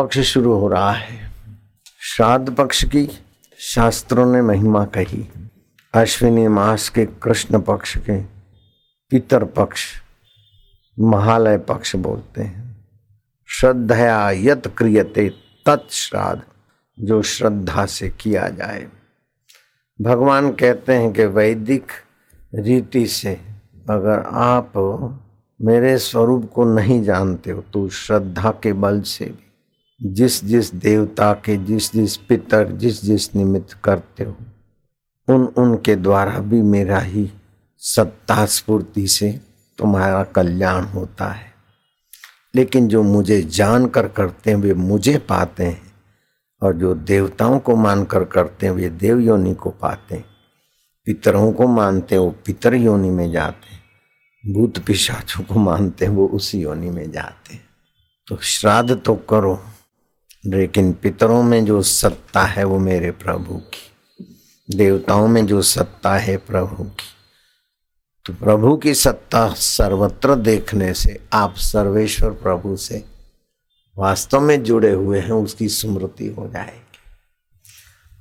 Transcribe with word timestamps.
पक्ष 0.00 0.18
शुरू 0.18 0.52
हो 0.52 0.68
रहा 0.68 0.92
है। 0.92 1.30
श्राद्ध 2.02 2.54
पक्ष 2.54 2.84
की 2.84 3.08
शास्त्रों 3.58 4.24
ने 4.32 4.42
महिमा 4.42 4.84
कही। 4.84 5.26
अश्विनी 5.94 6.46
मास 6.48 6.88
के 6.88 7.04
कृष्ण 7.22 7.60
पक्ष 7.60 7.96
के 7.96 8.20
पितर 9.10 9.44
पक्ष, 9.44 9.84
महालय 10.98 11.58
पक्ष 11.58 11.94
बोलते 11.96 12.42
हैं। 12.42 12.86
श्रद्धया 13.48 14.30
यत 14.30 14.66
क्रियते 14.78 15.28
तत्श्राद्ध 15.66 16.42
जो 16.98 17.20
श्रद्धा 17.22 17.86
से 17.86 18.08
किया 18.10 18.48
जाए। 18.48 18.86
भगवान 20.00 20.50
कहते 20.52 20.94
हैं 20.94 21.12
कि 21.12 21.24
वैदिक 21.24 21.92
रीति 22.54 23.06
से 23.06 23.34
अगर 23.90 24.24
आप 24.32 24.72
मेरे 25.60 25.96
स्वरूप 25.98 26.50
को 26.54 26.64
नहीं 26.64 27.02
जानते 27.02 27.50
हो 27.50 27.64
तो 27.72 27.88
श्रद्धा 27.88 28.50
के 28.62 28.72
बल 28.72 29.00
से 29.02 29.24
भी। 29.24 29.49
जिस 30.02 30.44
जिस 30.44 30.74
देवता 30.74 31.32
के 31.32 31.56
जिस 31.56 31.92
जिस 31.92 32.16
पितर 32.16 32.72
जिस 32.72 33.04
जिस 33.04 33.34
निमित्त 33.34 33.72
करते 33.84 34.24
हो, 34.24 34.36
उन 35.28 35.44
उनके 35.44 35.96
द्वारा 35.96 36.38
भी 36.38 36.62
मेरा 36.62 36.98
ही 36.98 37.32
सत्ता 37.78 38.46
स्फूर्ति 38.46 39.08
से 39.08 39.40
तुम्हारा 39.78 40.24
कल्याण 40.24 40.84
होता 40.84 41.28
है। 41.28 41.52
लेकिन 42.54 42.88
जो 42.88 43.02
मुझे 43.02 43.42
जान 43.42 43.86
कर 43.86 44.08
करते 44.08 44.50
हैं, 44.50 44.56
वे 44.56 44.74
मुझे 44.74 45.18
पाते 45.18 45.64
हैं, 45.64 45.92
और 46.62 46.76
जो 46.76 46.94
देवताओं 46.94 47.58
को 47.58 47.76
मानकर 47.76 48.24
करते 48.24 48.66
हैं, 48.66 48.72
वे 48.72 48.88
देव 48.88 49.18
योनि 49.18 49.54
को 49.54 49.70
पाते 49.70 50.14
हैं। 50.14 50.24
पितरों 51.04 51.52
को 51.52 51.66
मानते 51.66 52.14
हैं, 52.14 52.22
वो 52.22 52.30
पितर 52.30 52.74
योनि 52.74 53.10
में 53.10 53.32
जाते 53.32 53.74
हैं। 53.74 53.80
भूत 54.54 54.78
पिशाचों 54.78 55.44
को 55.44 55.54
मानते 55.54 56.04
हैं, 56.04 56.12
वो 56.12 56.28
उसी 56.28 56.60
योनि 56.60 56.90
में 56.90 57.10
जाते 57.10 57.54
हैं। 57.54 57.64
तो 58.26 58.36
श्राद्ध 58.36 58.96
तो 58.96 59.14
करो। 59.14 59.64
लेकिन 60.46 60.92
पितरों 60.92 61.42
में 61.42 61.64
जो 61.64 61.82
सत्ता 61.82 62.42
है 62.42 62.64
वो 62.64 62.78
मेरे 62.78 63.10
प्रभु 63.10 63.54
की। 63.54 63.90
देवताओं 64.76 65.28
में 65.28 65.46
जो 65.46 65.62
सत्ता 65.62 66.16
है 66.16 66.36
प्रभु 66.36 66.84
की। 66.84 67.04
तो 68.26 68.32
प्रभु 68.32 68.76
की 68.76 68.94
सत्ता 68.94 69.48
सर्वत्र 69.48 70.34
देखने 70.34 70.94
से, 70.94 71.26
आप 71.32 71.54
सर्वेश्वर 71.56 72.30
प्रभु 72.30 72.76
से 72.76 73.04
वास्तव 73.98 74.40
में 74.40 74.62
जुड़े 74.62 74.90
हुए 74.90 75.20
हैं, 75.20 75.32
उसकी 75.32 75.68
स्मृति 75.68 76.26
हो 76.26 76.48
जाएगी। 76.48 76.80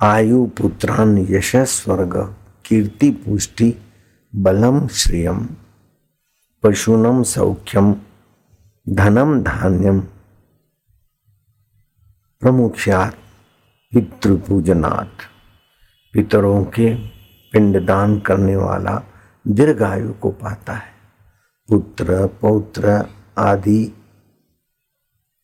आयु 0.01 0.45
पुत्रान 0.45 1.27
यश 1.29 1.55
स्वर्ग, 1.55 2.35
कीर्ति 2.66 3.11
पुष्टि 3.11 3.75
बलम 4.35 4.88
श्रियम, 4.88 5.49
पशुनम 6.63 7.23
सौख्यम, 7.23 7.95
धनम 8.89 9.44
धान्यम। 9.44 10.03
प्रमुख्यात 12.39 13.15
पितृपूजनाथ 13.93 15.25
पितरों 16.13 16.63
के 16.65 16.95
पिंडदान 17.51 18.19
करने 18.19 18.55
वाला 18.55 19.03
दीर्घायु 19.47 20.13
को 20.13 20.31
पाता 20.31 20.73
है। 20.73 20.91
पुत्र, 21.69 22.27
पौत्र 22.27 23.05
आदि 23.37 23.93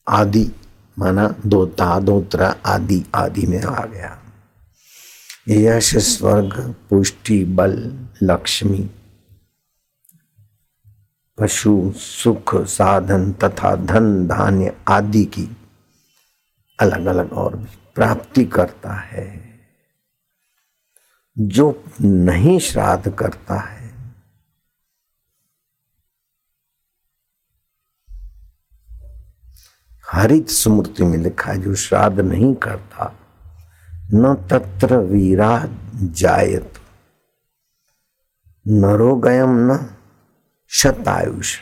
आदि 0.08 0.52
माना 1.00 1.36
दोता, 1.46 2.00
दोत्र 2.00 2.56
आदि 2.66 3.06
आदि 3.16 3.48
में 3.48 3.62
आ 3.64 3.86
गया। 3.86 4.20
यश, 5.48 5.98
स्वर्ग, 5.98 6.76
पुष्टि, 6.90 7.46
बल, 7.46 8.08
लक्ष्मी, 8.24 8.90
पशु, 11.38 11.94
सुख, 11.96 12.56
साधन 12.56 13.34
तथा 13.34 13.76
धन, 13.76 14.28
धान्य 14.28 14.78
आदि 14.88 15.26
की 15.26 15.58
अलग 16.80 17.06
अलग 17.06 17.34
और 17.34 17.56
भी 17.56 17.78
प्राप्ति 17.96 18.46
करता 18.46 18.94
है। 18.94 19.56
जो 21.40 21.84
नहीं 22.02 22.60
श्राद्ध 22.60 23.16
करता 23.16 23.60
है, 23.60 23.86
हरित 30.12 30.50
स्मृति 30.50 31.04
में 31.04 31.18
लिखा 31.18 31.52
है, 31.52 31.62
जो 31.62 31.76
श्राद्ध 31.76 32.20
नहीं 32.20 32.56
करता, 32.56 33.16
न 34.14 34.48
तत्र 34.50 34.98
वीरा 34.98 35.68
जायत 35.96 36.74
नरोगयम 38.68 39.72
न 39.72 39.96
शतायुष। 40.68 41.60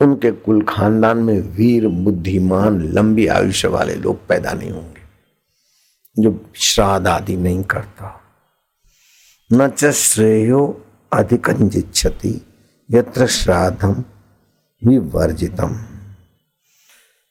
उनके 0.00 0.30
कुल 0.30 0.62
खानदान 0.62 1.18
में 1.18 1.40
वीर, 1.56 1.88
बुद्धिमान, 1.88 2.80
लंबी 2.92 3.26
आयुष्य 3.26 3.68
वाले 3.68 3.94
लोग 3.94 4.26
पैदा 4.26 4.52
नहीं 4.52 4.70
होंगे, 4.70 5.04
जो 6.18 6.40
श्राद्ध 6.56 7.06
आदि 7.06 7.36
नहीं 7.36 7.62
करता। 7.64 8.20
न 9.52 9.68
च 9.68 9.84
श्रेयो 9.84 10.82
अधिकंजिच्छति 11.12 12.40
यत्र 12.90 13.26
श्राद्धम 13.26 14.04
विवर्जितम 14.82 15.76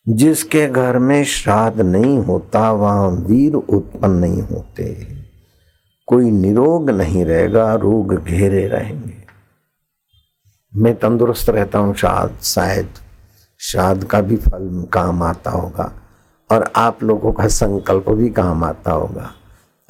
जिसके 0.08 0.68
घर 0.68 0.97
में 1.00 1.24
श्राद्ध 1.24 1.82
नहीं 1.82 2.18
होता, 2.18 2.72
वहाँ 2.72 3.09
वीर 3.09 3.53
उत्पन्न 3.53 4.12
नहीं 4.12 4.42
होते। 4.42 5.08
कोई 6.08 6.32
निरोग 6.32 6.90
नहीं 6.90 7.26
रहेगा, 7.26 7.74
रोग 7.76 8.14
घेरे 8.24 8.68
रहेंगे। 8.68 9.15
मैं 10.75 10.94
तंदुरुस्त 10.96 11.50
रहता 11.50 11.80
हूँ, 11.80 11.94
शायद 11.96 12.40
शायद 12.44 12.94
श्राद्ध 13.62 14.03
का 14.03 14.19
भी 14.22 14.38
फल 14.38 14.86
काम 14.94 15.22
आता 15.24 15.52
होगा 15.52 15.91
और 16.50 16.72
आप 16.75 17.03
लोगों 17.03 17.31
का 17.34 17.47
संकल्प 17.47 18.09
भी 18.09 18.30
काम 18.30 18.63
आता 18.63 18.91
होगा 18.91 19.31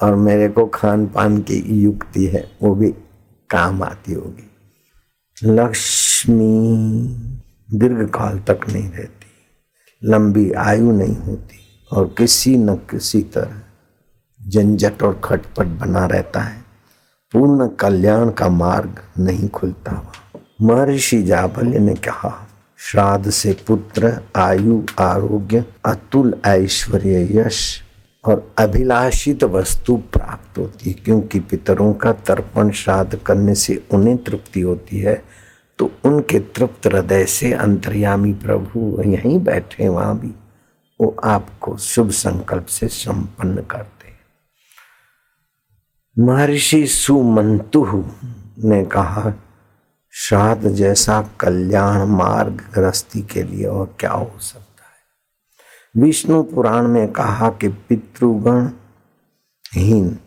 और 0.00 0.14
मेरे 0.16 0.48
को 0.48 0.66
खान 0.66 1.06
पान 1.06 1.38
की 1.40 1.56
युक्ति 1.74 2.24
है, 2.26 2.44
वो 2.62 2.74
भी 2.74 2.90
काम 3.50 3.82
आती 3.82 4.12
होगी। 4.12 4.50
लक्ष्मी 5.36 6.44
दीर्घ 7.68 8.08
काल 8.10 8.38
तक 8.40 8.68
नहीं 8.68 8.88
रहती, 8.88 9.26
लंबी 10.02 10.50
आयु 10.52 10.92
नहीं 10.92 11.16
होती 11.16 11.58
और 11.92 12.14
किसी 12.18 12.56
न 12.56 12.74
किसी 12.90 13.22
तरह 13.34 13.62
झंझट 14.40 15.02
और 15.02 15.20
खटपट 15.24 15.66
बना 15.80 16.04
रहता 16.06 16.40
है। 16.40 16.64
पूर्ण 17.34 17.68
कल्याण 17.76 18.30
का 18.30 18.48
मार्ग 18.50 19.00
नहीं 19.18 19.48
खुलता 19.48 19.92
हुआ। 19.92 20.15
महर्षि 20.62 21.22
जाबल्य 21.22 21.78
ने 21.78 21.94
कहा, 21.94 22.48
श्राद्ध 22.78 23.30
से 23.30 23.56
पुत्र, 23.66 24.20
आयु, 24.36 24.82
आरोग्य, 24.98 25.64
अतुल 25.84 26.40
ऐश्वर्य, 26.46 27.38
यश 27.38 27.82
और 28.24 28.54
अभिलाषित 28.58 29.44
वस्तु 29.44 29.96
प्राप्त 29.96 30.58
होती 30.58 30.90
है। 30.90 30.96
क्योंकि 31.04 31.40
पितरों 31.40 31.94
का 31.94 32.12
तर्पण 32.12 32.70
श्राद्ध 32.70 33.16
करने 33.16 33.54
से 33.54 33.82
उन्हें 33.90 34.24
तृप्ति 34.24 34.60
होती 34.60 34.98
है 34.98 35.24
तो 35.78 35.90
उनके 36.04 36.40
तृप्त 36.40 36.86
हृदय 36.86 37.24
से 37.24 37.52
अंतर्यामी 37.52 38.32
प्रभु 38.32 39.02
यहीं 39.06 39.38
बैठे 39.38 39.88
वहाँ 39.88 40.18
भी 40.18 40.34
वो 41.00 41.16
आपको 41.24 41.76
शुभ 41.76 42.10
संकल्प 42.10 42.66
से 42.66 42.88
संपन्न 42.88 43.56
करते 43.56 44.06
महर्षि 46.22 46.86
सुमंतु 46.86 48.04
ने 48.64 48.84
कहा 48.84 49.32
श्राद्ध 50.18 50.68
जैसा 50.68 51.30
कल्याण 51.40 52.06
मार्ग 52.06 52.68
गृहस्थी 52.74 53.22
के 53.22 53.42
लिए 53.42 53.64
और 53.64 53.96
क्या 54.00 54.12
हो 54.12 54.32
सकता 54.40 54.82
है? 54.84 56.02
विष्णु 56.02 56.42
पुराण 56.42 56.88
में 56.88 57.12
कहा 57.12 57.50
कि 57.50 57.68
पितृगण 57.68 58.68
हीन। 59.74 60.18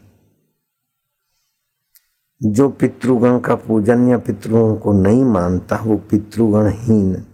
जो 2.44 2.70
पितृगण 2.70 3.40
का 3.40 3.56
पूजन 3.56 4.08
या 4.08 4.18
पितृओं 4.18 4.76
को 4.76 4.94
नहीं 4.94 5.24
मानता, 5.24 5.76
वो 5.76 5.98
पितृगण 5.98 6.70
हीन। 6.70 7.26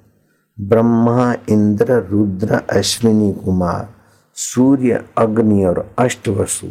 ब्रह्मा, 0.59 1.33
इंद्र, 1.49 1.93
रुद्र, 1.93 2.53
अश्विनी 2.53 3.33
कुमार, 3.33 3.89
सूर्य, 4.35 5.05
अग्नि 5.17 5.65
और 5.65 5.95
अष्टवसु, 5.99 6.67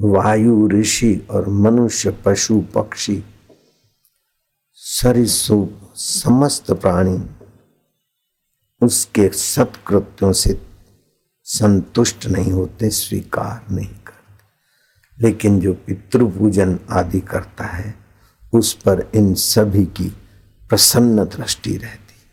वायु, 0.00 0.68
ऋषि 0.68 1.26
और 1.30 1.48
मनुष्य, 1.48 2.18
पशु, 2.24 2.62
पक्षी 2.74 3.24
सरिसुप 4.82 5.92
समस्त 5.96 6.72
प्राणी 6.72 7.30
उसके 8.82 9.28
सत्कृत्यों 9.28 10.32
से 10.32 10.66
संतुष्ट 11.44 12.26
नहीं 12.26 12.52
होते, 12.52 12.90
स्वीकार 12.90 13.74
नहीं 13.74 13.88
करते। 13.88 14.34
लेकिन 15.22 15.60
जो 15.60 15.74
पितृपूजन 15.74 16.80
आदि 16.90 17.20
करता 17.20 17.64
है, 17.64 17.94
उस 18.52 18.74
पर 18.74 19.10
इन 19.14 19.34
सभी 19.34 19.86
की 19.86 20.08
प्रसन्न 20.68 21.24
दृष्टि 21.24 21.76
रहती 21.76 22.14
है। 22.14 22.32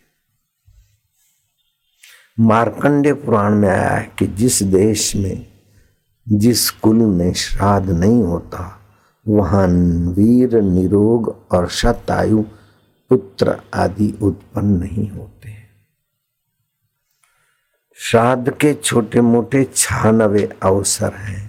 मार्कंडे 2.40 3.12
पुराण 3.12 3.54
में 3.54 3.68
आया 3.68 3.90
है 3.90 4.12
कि 4.18 4.26
जिस 4.26 4.62
देश 4.62 5.16
में 5.16 5.46
जिस 6.28 6.70
कुल 6.70 6.96
में 6.96 7.32
श्राद्ध 7.32 7.90
नहीं 7.90 8.22
होता 8.22 8.77
वहाँ 9.28 9.66
वीर, 10.14 10.60
निरोग 10.62 11.28
और 11.52 11.68
शतायु 11.68 12.42
पुत्र 13.10 13.56
आदि 13.74 14.10
उत्पन्न 14.22 14.78
नहीं 14.78 15.08
होते। 15.10 15.56
श्राद्ध 17.98 18.50
के 18.50 18.72
छोटे 18.74 19.20
मोटे 19.20 19.64
छानवे 19.66 20.48
अवसर 20.62 21.14
हैं। 21.14 21.46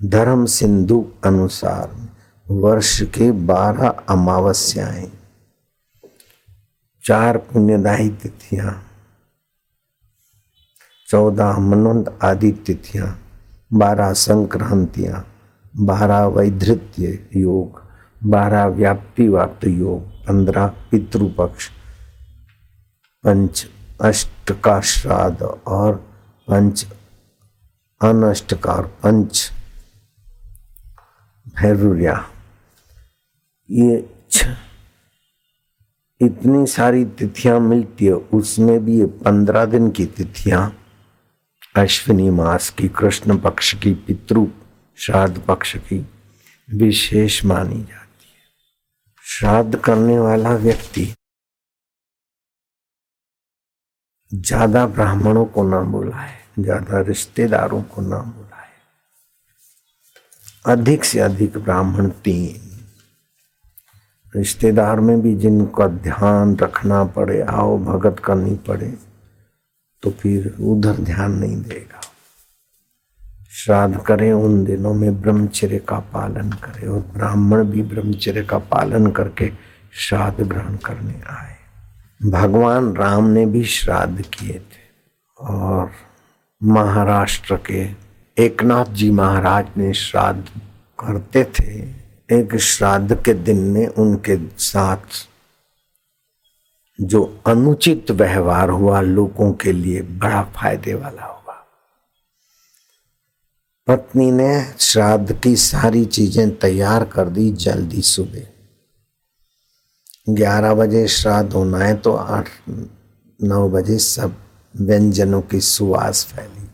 धर्म 0.00 0.44
सिंधु 0.46 1.04
अनुसार 1.24 1.96
वर्ष 2.46 3.00
के 3.14 3.30
बारह 3.46 3.88
अमावस्याएँ, 3.88 5.10
चार 7.04 7.38
पुण्यदायी 7.38 8.08
तिथियाँ, 8.12 8.82
चौदह 11.08 11.58
मनोन्द 11.60 12.18
आदि 12.24 12.52
तिथियाँ, 12.66 13.18
बारह 13.72 14.12
संक्रांतियाँ 14.12 15.26
बारह 15.80 16.26
वैधृत्य 16.26 17.28
योग 17.36 17.80
बारह 18.24 18.66
व्याप्ति 18.66 19.28
वाप्त 19.28 19.64
योग, 19.64 20.00
पंद्रह 20.00 20.66
पितृपक्ष, 20.66 21.68
पंच 23.24 23.66
अष्ट 24.00 24.52
का 24.52 24.80
श्राद्ध 24.80 25.42
और 25.42 25.94
पंच 26.48 26.86
अनष्टकार, 28.00 28.82
पंच 28.82 29.50
भैरुर्या। 31.60 32.24
ये 33.70 33.96
इतनी 36.20 36.66
सारी 36.66 37.04
तिथियाँ 37.04 37.60
मिलती 37.60 38.06
है, 38.06 38.12
उसमें 38.12 38.84
भी 38.84 38.98
ये 38.98 39.06
पंद्रह 39.06 39.64
दिन 39.64 39.90
की 39.90 40.06
तिथियाँ, 40.06 40.72
अश्विनी 41.76 42.30
मास 42.30 42.70
की, 42.70 42.88
कृष्ण 42.88 43.38
पक्ष 43.38 43.74
की, 43.74 43.94
पितृ 43.94 44.46
श्राद्ध 45.02 45.38
पक्ष 45.38 45.76
की 45.78 45.98
विशेष 46.68 47.44
मानी 47.44 47.78
जाती 47.78 48.26
है। 48.26 48.42
श्राद्ध 49.24 49.76
करने 49.76 50.18
वाला 50.18 50.54
व्यक्ति 50.58 51.12
ज़्यादा 54.32 54.86
ब्राह्मणों 54.88 55.44
को 55.46 55.62
ना 55.62 55.80
बुलाए, 55.82 56.36
ज़्यादा 56.58 57.00
रिश्तेदारों 57.00 57.82
को 57.84 58.02
ना 58.02 58.18
बुलाए। 58.18 58.70
अधिक 60.66 61.04
से 61.04 61.20
अधिक 61.20 61.58
ब्राह्मण 61.58 62.08
तीन। 62.24 62.70
रिश्तेदार 64.32 65.00
में 65.00 65.20
भी 65.22 65.34
जिनका 65.36 65.86
ध्यान 65.88 66.56
रखना 66.56 67.04
पड़े, 67.06 67.40
आओ 67.40 67.78
भगत 67.80 68.22
करनी 68.24 68.54
पड़े 68.68 68.90
तो 70.02 70.10
फिर 70.12 70.54
उधर 70.60 71.02
ध्यान 71.02 71.32
नहीं 71.32 71.60
देगा। 71.62 72.00
श्राद्ध 73.52 74.00
करें 74.00 74.32
उन 74.32 74.64
दिनों 74.64 74.94
में 74.94 75.20
ब्रह्मचर्य 75.22 75.78
का 75.78 75.98
पालन 75.98 76.50
करें 76.50 76.88
और 76.88 77.00
ब्राह्मण 77.00 77.64
भी 77.64 77.82
ब्रह्मचर्य 77.82 78.42
का 78.42 78.58
पालन 78.58 79.10
करके 79.10 79.50
श्राद्ध 79.92 80.44
ग्रहण 80.44 80.76
करने 80.76 81.14
आए। 81.30 81.56
भगवान 82.30 82.96
राम 82.96 83.24
ने 83.24 83.46
भी 83.46 83.64
श्राद्ध 83.64 84.22
किए 84.22 84.58
थे 84.58 84.80
और 85.40 85.90
महाराष्ट्र 86.62 87.56
के 87.56 87.82
एकनाथ 88.44 88.84
जी 88.84 89.10
महाराज 89.10 89.66
ने 89.76 89.92
श्राद्ध 89.92 90.44
करते 90.98 91.44
थे। 91.44 92.02
एक 92.30 92.56
श्राद्ध 92.56 93.22
के 93.22 93.34
दिन 93.34 93.58
में 93.58 93.86
उनके 93.86 94.36
साथ 94.58 95.26
जो 97.00 97.42
अनुचित 97.46 98.10
व्यवहार 98.10 98.68
हुआ 98.68 99.00
लोगों 99.00 99.52
के 99.52 99.72
लिए 99.72 100.02
बड़ा 100.02 100.42
फ़ायदे 100.42 100.94
वाला 100.94 101.26
हुआ 101.26 101.41
पत्नी 103.88 104.30
ने 104.30 104.74
श्राद्ध 104.78 105.32
की 105.40 105.56
सारी 105.56 106.04
चीज़ें 106.04 106.54
तैयार 106.56 107.04
कर 107.04 107.28
दी 107.28 107.50
जल्दी 107.50 108.02
सुबह। 108.02 108.42
ग्यारह 110.28 110.74
बजे 110.74 111.06
श्राद्ध 111.08 111.52
होना 111.52 111.78
है 111.78 111.94
तो 111.94 112.12
आठ, 112.12 112.48
नौ 113.40 113.68
बजे 113.68 113.98
सब 113.98 114.36
व्यंजनों 114.74 115.40
की 115.42 115.60
सुवास 115.60 116.24
फैली। 116.24 116.68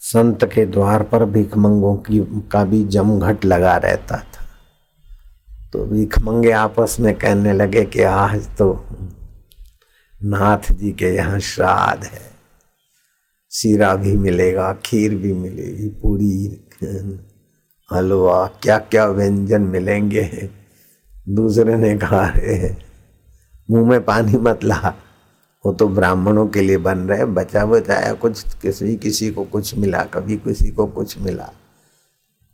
संत 0.00 0.44
के 0.44 0.66
द्वार 0.66 1.02
पर 1.02 1.24
भिखमंगों 1.24 1.96
की, 1.96 2.20
का 2.52 2.64
भी 2.64 2.84
जमघट 2.84 3.44
लगा 3.44 3.76
रहता 3.76 4.16
था। 4.16 4.46
तो 5.72 5.84
भिखमंगे 5.84 6.50
आपस 6.50 6.96
में 7.00 7.14
कहने 7.14 7.52
लगे 7.52 7.84
कि 7.84 8.02
आज 8.02 8.46
तो 8.56 8.72
नाथ 10.24 10.72
जी 10.72 10.92
के 10.92 11.14
यहाँ 11.14 11.40
श्राद्ध 11.40 12.04
है। 12.04 12.35
सीरा 13.56 13.94
भी 13.96 14.16
मिलेगा, 14.16 14.72
खीर 14.84 15.14
भी 15.14 15.32
मिलेगी, 15.32 15.88
पूरी 15.88 16.34
हलवा 17.90 18.46
क्या 18.62 18.78
क्या 18.78 19.06
व्यंजन 19.06 19.62
मिलेंगे? 19.62 20.48
दूसरे 21.28 21.76
ने 21.76 21.96
कहा 21.98 22.26
रे 22.28 22.76
मुँह 23.70 23.88
में 23.88 24.04
पानी 24.04 24.38
मत 24.38 24.64
ला। 24.64 24.94
वो 25.64 25.72
तो 25.72 25.88
ब्राह्मणों 25.88 26.46
के 26.46 26.60
लिए 26.60 26.78
बन 26.78 26.98
रहे 26.98 27.24
बचा 27.24 27.64
बचाया 27.66 28.12
कुछ, 28.14 28.42
किसी 28.56 28.96
किसी 28.96 29.30
को 29.30 29.44
कुछ 29.44 29.74
मिला, 29.76 30.02
कभी 30.04 30.36
किसी 30.36 30.70
को 30.70 30.86
कुछ 30.86 31.18
मिला। 31.18 31.50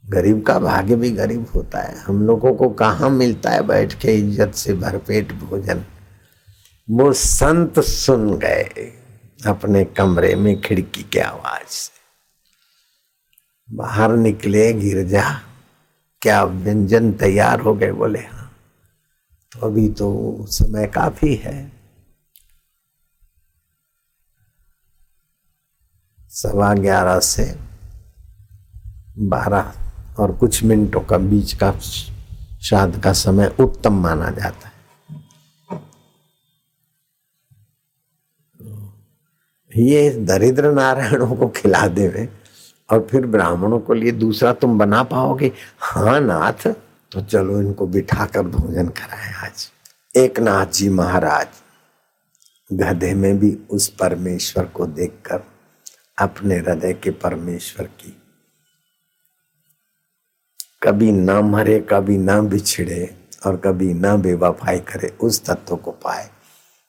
गरीब 0.05 0.43
का 0.43 0.58
भाग्य 0.58 0.96
भी 0.96 1.10
गरीब 1.10 1.46
होता 1.55 1.81
है। 1.81 1.98
हम 1.98 2.26
लोगों 2.26 2.55
को 2.55 2.69
कहाँ 2.69 3.10
मिलता 3.10 3.50
है 3.50 3.66
बैठ 3.66 3.94
के 3.94 4.14
इज़्ज़त 4.14 4.55
से 4.55 4.75
भरपेट 4.75 5.32
भोजन? 5.40 5.84
वो 6.88 7.12
संत 7.12 7.81
सुन 7.81 8.38
गए। 8.38 8.93
अपने 9.47 9.85
कमरे 9.85 10.35
में 10.35 10.61
खिड़की 10.61 11.03
के 11.03 11.21
आवाज़ 11.21 11.69
से। 11.69 12.03
बाहर 13.77 14.17
निकले 14.17 14.73
गिरजा, 14.73 15.41
क्या 16.23 16.44
व्यंजन 16.44 17.12
तैयार 17.12 17.61
हो 17.61 17.75
गए? 17.75 17.93
बोले 17.93 18.19
हाँ। 18.19 18.56
तो 19.53 19.67
अभी 19.67 19.89
तो 19.89 20.37
समय 20.49 20.87
काफ़ी 20.87 21.35
है। 21.35 21.73
सवा 26.29 26.75
ग्यारह 26.75 27.21
से 27.21 27.59
बारह 29.19 29.75
और 30.19 30.37
कुछ 30.37 30.62
मिनटों 30.62 31.00
का 31.00 31.19
बीच 31.19 31.53
का 31.53 31.79
श्राद्ध 32.62 33.03
का 33.03 33.12
समय 33.12 33.47
उत्तम 33.61 33.93
माना 34.03 34.31
जाता 34.31 34.67
है। 34.67 34.71
ये 39.72 40.10
दरिद्र 40.20 40.72
नारायणों 40.72 41.34
को 41.36 41.48
खिला 41.48 41.86
देवे 41.88 42.28
और 42.88 43.06
फिर 43.10 43.26
ब्राह्मणों 43.26 43.78
को 43.80 43.94
लिए 43.94 44.12
दूसरा 44.12 44.52
तुम 44.52 44.78
बना 44.78 45.02
पाओगे। 45.02 45.50
हाँ 45.78 46.20
नाथ 46.20 46.66
तो 47.12 47.20
चलो 47.22 47.60
इनको 47.60 47.86
बिठाकर 47.86 48.42
भोजन 48.42 48.88
कराए 48.90 49.32
आज। 49.42 49.70
एक 50.14 50.40
नाथ 50.40 50.66
जी 50.66 50.88
महाराज, 50.88 51.46
गधे 52.70 53.12
में 53.14 53.38
भी 53.38 53.56
उस 53.70 53.88
परमेश्वर 53.94 54.64
को 54.66 54.86
देखकर, 54.88 55.42
अपने 56.19 56.56
हृदय 56.56 56.92
के 56.94 57.10
परमेश्वर 57.12 57.86
की, 57.86 58.16
कभी 60.82 61.10
ना 61.12 61.41
मरे, 61.41 61.79
कभी 61.91 62.19
ना 62.19 62.41
बिछड़े 62.43 63.14
और 63.46 63.56
कभी 63.56 63.93
ना 63.94 64.17
बेवफाई 64.17 64.79
करे, 64.81 65.08
उस 65.20 65.44
तत्व 65.44 65.76
को 65.76 65.91
पाए, 65.93 66.29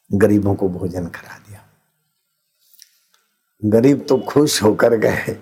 गरीबों 0.10 0.56
को 0.56 0.70
भोजन 0.70 1.08
करा 1.08 1.38
गरीब 3.64 4.06
तो 4.10 4.18
खुश 4.20 4.62
होकर 4.64 4.96
गए। 4.98 5.36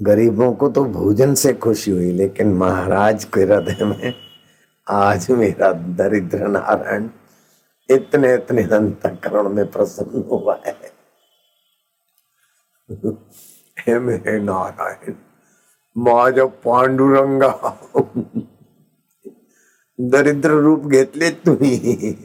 गरीबों 0.00 0.52
को 0.52 0.68
तो 0.68 0.84
भोजन 0.84 1.34
से 1.34 1.52
खुशी 1.54 1.90
हुई, 1.90 2.10
लेकिन 2.12 2.52
महाराज 2.54 3.24
के 3.24 3.40
हृदय 3.42 3.84
में 3.84 4.14
आज 4.86 5.30
मेरा 5.30 5.72
दरिद्र 5.72 6.48
नारायण 6.48 7.08
इतने 7.88 8.34
इतने 8.34 8.62
अंतकरण 8.76 9.48
में 9.48 9.66
प्रसन्न 9.70 10.22
हुआ 10.30 10.58
है। 10.66 10.74
मेरे 14.00 14.38
नारायण 14.40 15.14
माझ्या 15.96 16.46
पांडुरंगा, 16.64 17.50
दरिद्र 19.98 20.50
रूप 20.50 20.86
घेतले 20.86 21.30
तुम्ही 21.30 22.16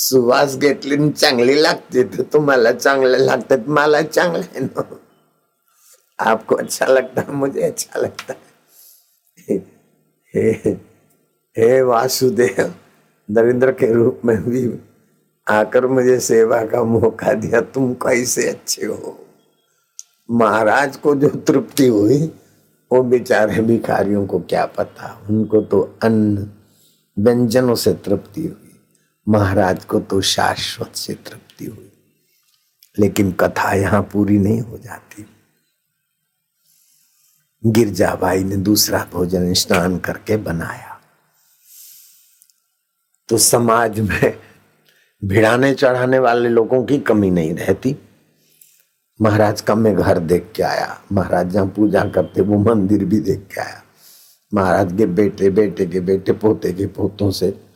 सुवास 0.00 0.56
घेतली 0.56 1.10
चांगली 1.10 1.62
लागते 1.62 2.02
तर 2.04 2.22
तुम्हाला 2.32 2.72
चांगले 2.72 3.18
लागतात, 3.26 3.68
मला 3.68 4.02
चांगले 4.02 4.40
आहे 4.40 4.60
ना. 4.60 4.82
आपको 6.18 6.56
अच्छा 6.56 6.86
लगता 6.86 7.20
है, 7.20 7.32
मुझे 7.32 7.62
अच्छा 7.62 8.00
लगता 8.00 8.32
है. 8.32 9.56
हे 10.34 10.50
हे 11.56 11.80
वासुदेव 11.82 12.72
दरिद्र 13.28 13.72
के 13.72 13.92
रूप 13.92 14.20
में 14.24 14.36
भी 14.44 14.68
आकर 15.46 15.86
मुझे 15.86 16.18
सेवा 16.20 16.64
का 16.66 16.82
मौका 16.84 17.32
दिया, 17.34 17.60
तुम 17.60 17.92
कैसे 17.94 18.48
अच्छे 18.48 18.86
हो? 18.86 19.16
महाराज 20.28 20.96
को 20.96 21.14
जो 21.14 21.28
तृप्ति 21.28 21.86
हुई, 21.86 22.18
वो 22.90 23.02
बेचारे 23.02 23.62
भिखारियों 23.62 24.26
को 24.26 24.38
क्या 24.40 24.64
पता, 24.66 25.20
उनको 25.30 25.60
तो 25.62 25.80
अन्न 26.02 26.50
व्यंजनों 27.16 27.74
से 27.74 27.92
तृप्ति 27.94 28.42
हुई। 28.42 28.69
महाराज 29.28 29.84
को 29.84 30.00
तो 30.00 30.20
शाश्वत 30.20 30.96
से 30.96 31.14
तृप्ति 31.14 31.64
हुई। 31.64 31.92
लेकिन 32.98 33.32
कथा 33.32 33.72
यहाँ 33.72 34.02
पूरी 34.02 34.38
नहीं 34.38 34.60
हो 34.60 34.78
जाती। 34.78 35.26
गिरजाबाई 37.66 38.44
ने 38.44 38.56
दूसरा 38.56 39.08
भोजन 39.12 39.54
स्नान 39.54 39.98
करके 39.98 40.36
बनाया। 40.36 41.00
तो 43.28 43.38
समाज 43.38 44.00
में 44.00 44.38
भिड़ाने 45.24 45.74
चढ़ाने 45.74 46.18
वाले 46.18 46.48
लोगों 46.48 46.84
की 46.84 46.98
कमी 46.98 47.30
नहीं 47.30 47.54
रहती। 47.54 47.96
महाराज 49.22 49.60
का 49.60 49.74
मैं 49.74 49.96
घर 49.96 50.18
देख 50.18 50.52
के 50.56 50.62
आया। 50.62 51.02
महाराज 51.12 51.50
जहाँ 51.50 51.66
पूजा 51.66 52.04
करते, 52.04 52.40
वो 52.40 52.58
मंदिर 52.58 53.04
भी 53.04 53.20
देख 53.20 53.38
के 53.38 53.60
आया। 53.60 53.82
महाराज 54.54 54.92
के 54.98 55.06
बेटे 55.06 55.50
बेटे 55.50 55.86
के 55.86 56.00
बेटे, 56.00 56.32
पोते 56.32 56.72
के 56.72 56.86
पोतों 56.86 57.30
से 57.30 57.69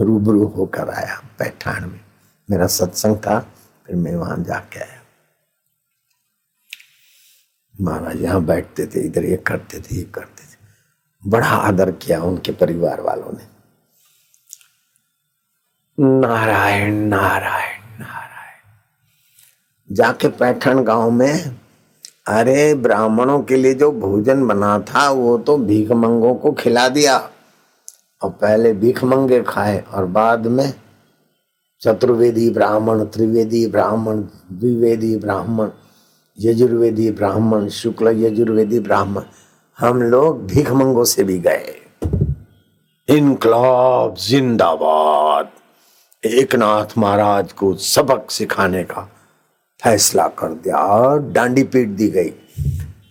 रूबरू 0.00 0.46
होकर 0.46 0.90
आया 0.90 1.22
पैठान 1.38 1.84
में। 1.84 2.00
मेरा 2.50 2.66
सत्संग 2.66 3.16
था, 3.16 3.40
फिर 3.86 3.96
मैं 3.96 4.16
वहाँ 4.16 4.36
जाके 4.38 4.80
आया। 4.80 5.02
महाराज 7.80 8.22
यहाँ 8.22 8.44
बैठते 8.44 8.86
थे, 8.86 9.00
इधर 9.00 9.24
ये 9.24 9.36
करते 9.36 9.80
थे, 9.80 9.96
ये 9.96 10.02
करते 10.02 10.42
थे। 10.42 10.56
बड़ा 11.30 11.46
आदर 11.46 11.90
किया 11.90 12.22
उनके 12.22 12.52
परिवार 12.52 13.00
वालों 13.00 13.32
ने। 13.32 13.56
नारायण 16.20 16.94
नारायण 16.94 18.00
नारायण। 18.00 18.74
जाके 19.94 20.28
पैठन 20.28 20.84
गाँव 20.84 21.10
में, 21.10 21.58
अरे 22.26 22.74
ब्राह्मणों 22.74 23.42
के 23.42 23.56
लिए 23.56 23.74
जो 23.74 23.92
भोजन 23.92 24.46
बना 24.46 24.78
था, 24.78 25.10
वो 25.10 25.38
तो 25.38 25.58
भीख 25.58 25.90
मंगों 25.90 26.34
को 26.34 26.52
खिला 26.52 26.88
दिया। 26.88 27.30
और 28.22 28.30
पहले 28.30 28.72
भीख 28.72 29.04
मंगे 29.04 29.42
खाए 29.42 29.84
और 29.94 30.06
बाद 30.06 30.46
में 30.46 30.72
चतुर्वेदी 31.80 32.50
ब्राह्मण, 32.50 33.04
त्रिवेदी 33.04 33.66
ब्राह्मण, 33.66 34.16
द्विवेदी 34.52 35.16
ब्राह्मण, 35.16 35.68
यजुर्वेदी 36.40 37.10
ब्राह्मण, 37.10 37.68
शुक्ल 37.68 38.08
यजुर्वेदी 38.08 38.80
ब्राह्मण, 38.80 39.22
हम 39.78 40.02
लोग 40.02 40.46
भीख 40.46 40.70
मंगों 40.70 41.04
से 41.04 41.24
भी 41.24 41.38
गए। 41.38 41.74
इनकलाब 43.08 44.14
जिंदाबाद। 44.14 45.50
एक 46.24 46.54
नाथ 46.54 46.98
महाराज 46.98 47.52
को 47.52 47.74
सबक 47.74 48.30
सिखाने 48.30 48.84
का 48.84 49.10
फैसला 49.82 50.28
कर 50.28 50.48
दिया 50.48 50.76
और 50.76 51.22
डांडी 51.22 51.62
पीट 51.62 51.88
दी 51.88 52.08
गई। 52.08 52.32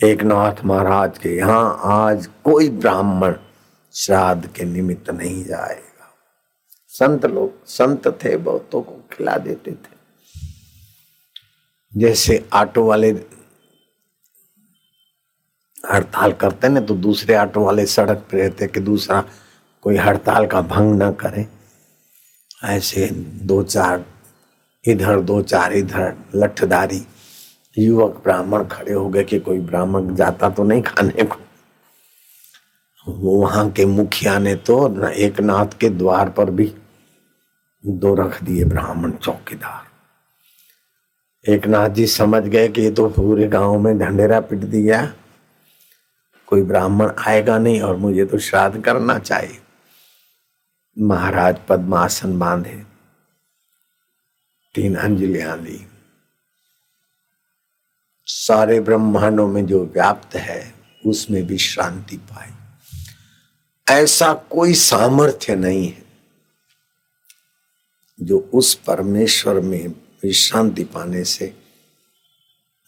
एक 0.04 0.24
नाथ 0.24 0.66
महाराज 0.66 1.18
के 1.18 1.30
यहाँ 1.30 1.80
आज 1.84 2.26
कोई 2.26 2.70
ब्राह्मण 2.70 3.34
श्राद्ध 3.96 4.48
के 4.48 4.64
निमित्त 4.64 5.10
नहीं 5.10 5.46
जाएगा। 5.46 6.14
संत 6.88 7.26
लोग, 7.26 7.66
संत 7.66 8.08
थे, 8.08 8.38
बहुतों 8.38 8.82
को 8.82 9.10
खिला 9.12 9.38
देते 9.38 9.72
थे। 9.72 9.96
जैसे 11.98 12.50
ऑटो 12.54 12.86
वाले 12.86 13.12
हड़ताल 15.92 16.32
करते 16.32 16.70
ना 16.70 16.80
तो 16.80 16.96
दूसरे 16.96 17.36
ऑटो 17.38 17.66
वाले 17.66 17.86
सड़क 17.86 18.18
पर 18.18 18.38
रहते 18.38 18.68
कि 18.68 18.80
दूसरा 18.80 19.24
कोई 19.82 19.98
हड़ताल 19.98 20.48
का 20.48 20.62
भंग 20.62 21.04
न 21.04 21.12
करे। 21.12 21.48
ऐसे 22.64 23.08
दो 23.24 23.64
चार, 23.64 24.06
इधर, 24.88 25.22
दो 25.22 25.42
चार, 25.42 25.74
इधर, 25.74 26.16
लठदारी, 26.36 27.08
युवक 27.78 28.22
ब्राह्मण 28.24 28.66
खड़े 28.66 28.94
हो 28.94 29.10
गए 29.10 29.24
कि 29.24 29.40
कोई 29.40 29.60
ब्राह्मण 29.60 30.16
जाता 30.16 30.50
तो 30.50 30.64
नहीं 30.64 30.82
खाने 30.82 31.24
को। 31.24 31.45
वहाँ 33.06 33.70
के 33.72 33.86
मुखिया 33.86 34.38
ने 34.40 34.56
तो 34.56 35.10
एक 35.10 35.40
नाथ 35.42 35.78
के 35.80 35.90
द्वार 35.90 36.30
पर 36.30 36.50
भी 36.52 36.74
दो 37.84 38.14
रख 38.16 38.42
दिए 38.44 38.64
ब्राह्मण 38.66 39.12
चौकीदार। 39.12 39.84
एक 41.46 41.68
नाथ 41.68 41.90
जी 41.90 42.08
समझ 42.08 42.44
गए 42.44 42.68
कि 42.68 42.82
ये 42.82 42.92
तो 42.92 43.08
पूरे 43.10 43.48
गाँव 43.48 43.78
में 43.80 43.98
ढंडेरा 44.00 44.40
पिट 44.40 44.60
दिया। 44.60 45.06
कोई 46.48 46.62
ब्राह्मण 46.64 47.12
आएगा 47.28 47.58
नहीं 47.58 47.82
और 47.82 47.96
मुझे 47.98 48.26
तो 48.26 48.38
श्राद्ध 48.40 48.82
करना 48.84 49.20
चाहिए। 49.20 49.60
महाराज 50.98 51.60
पद्मासन 51.70 52.38
बांधे, 52.40 52.82
तीन 54.76 54.96
अंजलियाँ 54.96 55.60
दी। 55.60 55.80
सारे 58.28 58.80
ब्रह्मांडों 58.80 59.48
में 59.48 59.66
जो 59.66 59.86
व्याप्त 59.86 60.36
है, 60.36 60.74
उसमें 61.04 61.46
भी 61.48 61.58
शांति 61.58 62.18
पाई। 62.18 62.52
ऐसा 63.88 64.34
कोई 64.34 64.74
सामर्थ्य 64.74 65.56
नहीं 65.56 65.88
है 65.88 66.04
जो 68.20 68.38
उस 68.54 68.74
परमेश्वर 68.76 69.60
में 69.60 69.88
विश्रांति 70.24 70.84
पाने 70.84 71.24
से 71.24 71.54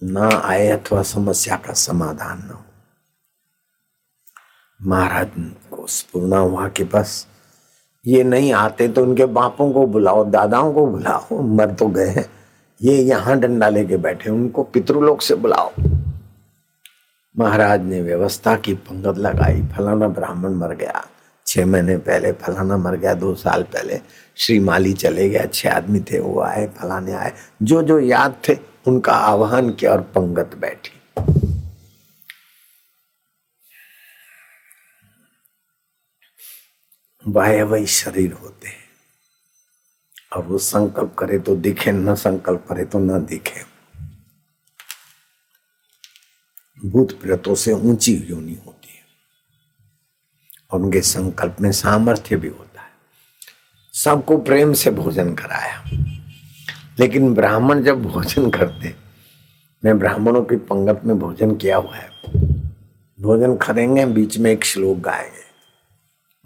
ना 0.01 0.29
आए 0.43 0.67
अथवा 0.67 1.03
समस्या 1.03 1.55
का 1.55 1.73
समाधान 1.73 2.37
न 2.37 2.49
हो। 2.49 2.63
महाराज 4.79 5.29
को 5.71 5.85
स्पूर्णा 5.87 6.37
हुआ 6.37 6.67
कि 6.69 6.83
बस 6.83 7.25
ये 8.05 8.23
नहीं 8.23 8.51
आते 8.53 8.87
तो 8.87 9.03
उनके 9.03 9.25
बापों 9.25 9.71
को 9.73 9.85
बुलाओ, 9.87 10.23
दादाओं 10.25 10.73
को 10.73 10.85
बुलाओ, 10.87 11.41
मर 11.41 11.73
तो 11.73 11.87
गए 11.87 12.25
ये 12.81 12.97
यहाँ 13.03 13.39
डंडा 13.39 13.69
लेके 13.69 13.97
बैठे 13.97 14.29
उनको 14.29 14.63
पितृलोक 14.63 15.21
से 15.21 15.35
बुलाओ। 15.35 15.71
महाराज 17.39 17.81
ने 17.81 18.01
व्यवस्था 18.01 18.55
की 18.55 18.73
पंगत 18.73 19.17
लगाई। 19.17 19.61
फलाना 19.61 20.07
ब्राह्मण 20.07 20.49
मर 20.49 20.75
गया। 20.75 21.07
छह 21.47 21.65
महीने 21.65 21.97
पहले 21.97 22.31
फलाना 22.31 22.77
मर 22.77 22.95
गया। 22.95 23.13
दो 23.13 23.35
साल 23.35 23.63
पहले 23.63 24.01
श्री 24.35 24.59
माली 24.59 24.93
चले 24.93 25.29
गए। 25.29 25.37
अच्छे 25.37 25.69
आदमी 25.69 25.99
थे, 25.99 26.19
वो 26.19 26.41
आए, 26.41 26.67
फलाने 26.67 27.13
आए। 27.13 27.33
जो 27.63 27.83
जो 27.83 27.99
याद 27.99 28.41
थे, 28.49 28.57
उनका 28.87 29.13
आह्वान 29.13 29.71
किया 29.71 29.91
और 29.91 30.01
पंगत 30.01 30.55
बैठी। 30.55 30.93
वही 37.63 37.85
शरीर 37.85 38.33
होते। 38.33 38.67
हैं 38.67 38.87
और 40.35 40.43
वो 40.43 40.57
संकल्प 40.57 41.15
करे 41.19 41.39
तो 41.39 41.55
दिखे, 41.55 41.91
न 41.91 42.15
संकल्प 42.15 42.65
करे 42.69 42.85
तो 42.85 42.99
न 42.99 43.25
दिखे। 43.25 43.76
भूत 46.87 47.21
प्रेतों 47.21 47.55
से 47.55 47.73
ऊँची 47.73 48.27
योनि 48.29 48.57
होती? 48.65 48.87
है 48.87 48.97
और 50.71 50.81
उनके 50.81 51.01
संकल्प 51.01 51.55
में 51.61 51.71
सामर्थ्य 51.71 52.35
भी 52.35 52.47
होता 52.47 52.81
है। 52.81 52.87
सबको 53.93 54.37
प्रेम 54.37 54.73
से 54.73 54.91
भोजन 54.91 55.33
कराया। 55.33 55.83
लेकिन 56.99 57.33
ब्राह्मण 57.33 57.83
जब 57.83 58.03
भोजन 58.03 58.49
करते, 58.49 58.95
मैं 59.85 59.99
ब्राह्मणों 59.99 60.41
की 60.41 60.55
पंगत 60.55 61.01
में 61.05 61.19
भोजन 61.19 61.55
किया 61.55 61.77
हुआ 61.77 61.95
है। 61.95 62.09
भोजन 63.21 63.55
करेंगे, 63.55 64.05
बीच 64.05 64.37
में 64.37 64.51
एक 64.51 64.63
श्लोक 64.63 64.97
गाएँगे। 64.97 65.47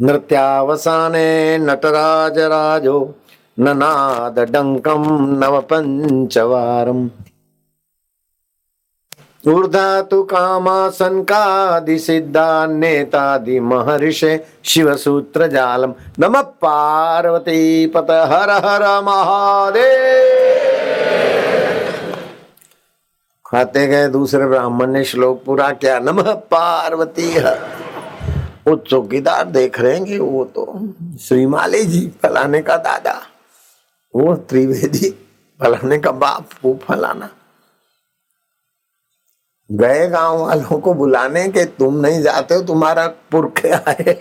नृत्यावसाने 0.05 1.57
नटराज 1.57 2.37
राजो 2.37 3.15
ननाद 3.59 4.39
डंकम 4.39 5.03
नव 5.43 5.61
पंचवारम 5.61 7.11
ऊर्धातु 9.43 10.21
कामासनकादि 10.23 11.97
सिद्धा 11.99 12.65
नेतादि 12.67 13.59
महर्षे 13.59 14.33
शिव 14.63 14.95
सूत्र 14.97 15.47
जालम 15.47 15.93
नम 16.19 16.41
पार्वती 16.61 17.87
पत 17.87 18.11
हर 18.31 18.49
हर 18.65 18.83
महादेव। 19.03 19.89
खाते 23.45 23.87
गए 23.87 24.07
दूसरे 24.07 24.45
ब्राह्मण 24.47 24.91
ने 24.91 25.03
श्लोक 25.03 25.43
पूरा 25.45 25.69
किया। 25.71 25.99
नम 25.99 26.21
पार्वती 26.51 27.29
वो 28.67 28.75
चौकीदार 28.77 29.45
देख 29.47 29.79
रहे 29.79 29.93
हैं 29.93 30.05
कि 30.05 30.17
वो 30.19 30.43
तो 30.45 30.65
श्रीमाली 31.21 31.83
जी, 31.85 32.07
फलाने 32.23 32.61
का 32.61 32.75
दादा, 32.77 33.13
वो 34.13 34.33
त्रिवेदी, 34.49 35.09
फलाने 35.59 35.97
का 35.97 36.11
बाप, 36.13 36.49
वो 36.63 36.79
फलाना। 36.83 37.29
गए 39.71 40.07
गाँव 40.07 40.37
वालों 40.39 40.79
को 40.79 40.93
बुलाने 40.93 41.47
के, 41.47 41.65
तुम 41.65 41.95
नहीं 41.97 42.21
जाते 42.21 42.55
हो, 42.55 42.61
तुम्हारा 42.61 43.07
पुरखे 43.31 43.69
आए। 43.69 44.13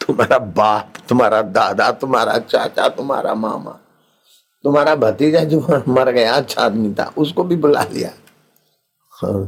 तुम्हारा 0.00 0.38
बाप, 0.38 0.92
तुम्हारा 1.08 1.40
दादा, 1.42 1.90
तुम्हारा 1.92 2.38
चाचा, 2.38 2.88
तुम्हारा 2.88 3.34
मामा, 3.34 3.78
तुम्हारा 4.64 4.94
भतीजा 4.94 5.40
जो 5.44 5.60
मर 5.88 6.10
गया 6.10 6.34
अच्छा 6.34 6.62
आदमी 6.62 6.92
था 6.94 7.12
उसको 7.16 7.44
भी 7.44 7.56
बुला 7.56 7.82
लिया। 7.92 8.10
हाँ 9.12 9.44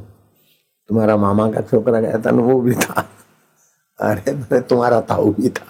तुम्हारा 0.89 1.17
मामा 1.17 1.51
का 1.51 1.61
छोकरा 1.61 2.01
गया 2.01 2.19
था 2.19 2.31
ना, 2.31 2.43
वो 2.43 2.61
भी 2.61 2.75
था। 2.75 3.09
अरे 3.99 4.33
मैं 4.33 4.63
तुम्हारा 4.63 5.01
ताऊ 5.01 5.33
भी 5.33 5.49
था। 5.49 5.67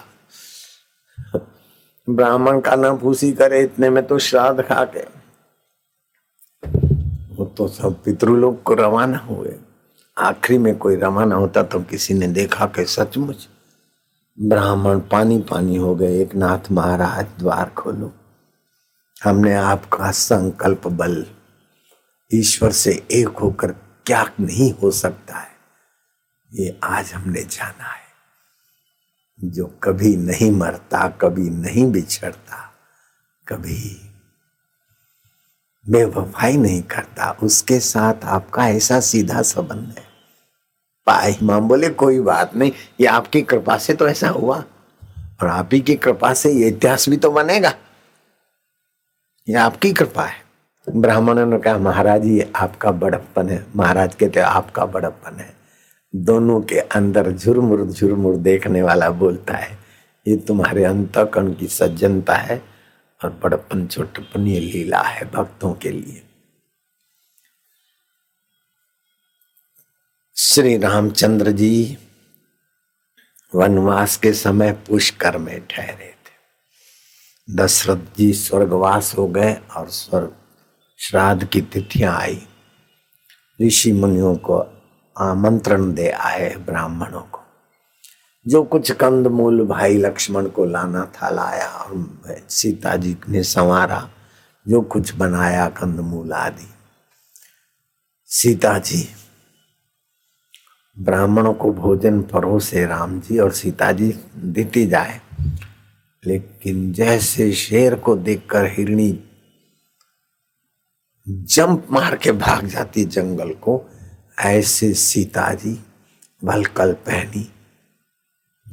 ब्राह्मण 2.07 2.59
का 2.59 2.75
ना 2.75 2.95
फूसी 2.95 3.31
करे, 3.31 3.61
इतने 3.61 3.89
में 3.89 4.05
तो 4.07 4.19
श्राद्ध 4.19 4.61
खा 4.61 4.83
के। 4.85 5.24
तो 7.57 7.67
सब 7.67 8.01
पितृलोक 8.03 8.61
को 8.63 8.73
रवाना 8.73 9.17
हुए। 9.19 9.55
आखिरी 10.17 10.57
में 10.57 10.75
कोई 10.77 10.95
रवाना 10.95 11.35
होता 11.35 11.63
तो 11.63 11.79
किसी 11.81 12.13
ने 12.13 12.27
देखा 12.29 12.65
कि 12.67 12.85
सचमुच 12.85 13.47
ब्राह्मण 14.37 14.99
पानी 15.11 15.39
पानी 15.49 15.75
हो 15.75 15.95
गए, 15.95 16.21
एक 16.21 16.35
नाथ 16.35 16.71
महाराज 16.71 17.25
द्वार 17.39 17.69
खोलो। 17.69 18.11
हमने 19.21 19.53
आपका 19.53 20.11
संकल्प 20.11 20.87
बल, 20.89 21.25
ईश्वर 22.31 22.71
से 22.71 22.91
एक 23.11 23.37
होकर 23.37 23.71
क्या 24.05 24.23
नहीं 24.39 24.71
हो 24.73 24.91
सकता 24.93 25.35
है, 25.35 25.53
ये 26.51 26.77
आज 26.83 27.13
हमने 27.13 27.41
जाना 27.41 27.85
है। 27.85 28.03
जो 29.39 29.65
कभी 29.83 30.15
नहीं 30.17 30.51
मरता, 30.51 31.07
कभी 31.21 31.49
नहीं 31.51 31.85
बिछड़ता, 31.91 32.57
कभी 33.47 33.79
बेवफाई 35.89 36.57
नहीं 36.57 36.81
करता, 36.81 37.37
उसके 37.43 37.79
साथ 37.79 38.13
आपका 38.23 38.67
ऐसा 38.67 38.99
सीधा 38.99 39.41
संबंध 39.41 39.95
है। 39.97 40.05
पाई 41.05 41.35
माम 41.43 41.67
बोले, 41.67 41.89
कोई 41.89 42.19
बात 42.19 42.55
नहीं, 42.55 42.71
ये 42.99 43.07
आपकी 43.07 43.41
कृपा 43.41 43.77
से 43.77 43.93
तो 43.93 44.07
ऐसा 44.07 44.29
हुआ। 44.29 44.63
और 45.41 45.47
आप 45.47 45.69
ही 45.73 45.79
की 45.79 45.95
कृपा 45.95 46.33
से 46.33 46.51
ये 46.51 46.67
इतिहास 46.67 47.09
भी 47.09 47.17
तो 47.17 47.31
बनेगा। 47.31 47.73
ये 49.49 49.55
आपकी 49.55 49.93
कृपा 49.93 50.23
है। 50.23 50.45
ब्राह्मणों 50.95 51.45
ने 51.45 51.59
कहा, 51.59 51.77
महाराज, 51.77 52.25
ये 52.25 52.51
आपका 52.55 52.91
बड़प्पन 52.91 53.49
है। 53.49 53.65
महाराज 53.75 54.15
कहते 54.15 54.39
आपका 54.39 54.85
बड़प्पन 54.85 55.39
है। 55.39 55.55
दोनों 56.15 56.61
के 56.61 56.79
अंदर 56.79 57.31
झुरमुर 57.31 57.85
झुरमुर 57.85 58.35
देखने 58.35 58.81
वाला 58.81 59.09
बोलता 59.09 59.53
है। 59.53 59.77
ये 60.27 60.37
तुम्हारे 60.37 60.83
अंतकण 60.83 61.53
की 61.53 61.67
सज्जनता 61.67 62.33
है। 62.33 62.74
और 63.23 63.29
बड़पन 63.29 63.87
छोटपन 63.87 64.47
ये 64.47 64.59
लीला 64.59 65.01
है 65.01 65.25
भक्तों 65.31 65.73
के 65.73 65.89
लिए। 65.89 66.21
श्री 70.37 70.77
रामचंद्र 70.77 71.51
जी 71.51 71.97
वनवास 73.55 74.17
के 74.17 74.33
समय 74.33 74.71
पुष्कर 74.71 75.37
में 75.37 75.67
ठहरे 75.67 76.11
थे। 76.11 77.55
दशरथ 77.55 78.17
जी 78.17 78.33
स्वर्गवास 78.33 79.15
हो 79.17 79.27
गए 79.27 79.53
और 79.53 79.89
स्वर्ग 79.89 80.35
श्राद्ध 80.99 81.47
की 81.47 81.61
तिथियाँ 81.61 82.17
आई। 82.17 82.47
ऋषि 83.61 83.91
मुनियों 83.91 84.35
को 84.35 84.59
आमंत्रण 85.19 85.93
दे 85.93 86.09
आए 86.09 86.55
ब्राह्मणों 86.55 87.21
को। 87.21 87.44
जो 88.45 88.61
कुछ 88.63 88.91
कंद 88.91 89.27
मूल 89.27 89.65
भाई 89.67 89.97
लक्ष्मण 89.97 90.47
को 90.47 90.65
लाना 90.65 91.05
था, 91.15 91.29
लाया 91.29 91.67
और 91.67 92.45
सीता 92.49 92.95
जी 92.95 93.15
ने 93.29 93.43
संवारा, 93.43 94.09
जो 94.65 94.81
कुछ 94.81 95.13
बनाया 95.15 95.67
कंद 95.69 95.99
मूल 95.99 96.33
आदि। 96.33 96.67
सीता 98.29 98.77
जी, 98.79 99.07
ब्राह्मणों 100.97 101.53
को 101.53 101.71
भोजन 101.73 102.21
परोसे 102.23 102.85
राम 102.85 103.19
जी 103.21 103.39
और 103.39 103.51
सीता 103.51 103.91
जी 103.91 104.13
देती 104.37 104.85
जाए, 104.87 105.19
लेकिन 106.23 106.91
जैसे 106.93 107.51
शेर 107.53 107.95
को 107.95 108.15
देखकर 108.15 108.65
हिरणी 108.67 109.11
जंप 111.27 111.87
मार 111.91 112.15
के 112.15 112.31
भाग 112.31 112.65
जाती 112.67 113.05
जंगल 113.05 113.53
को, 113.53 113.81
ऐसे 114.39 114.93
सीता 114.93 115.51
जी 115.53 115.77
वलकल 116.43 116.93
पहनी 117.05 117.47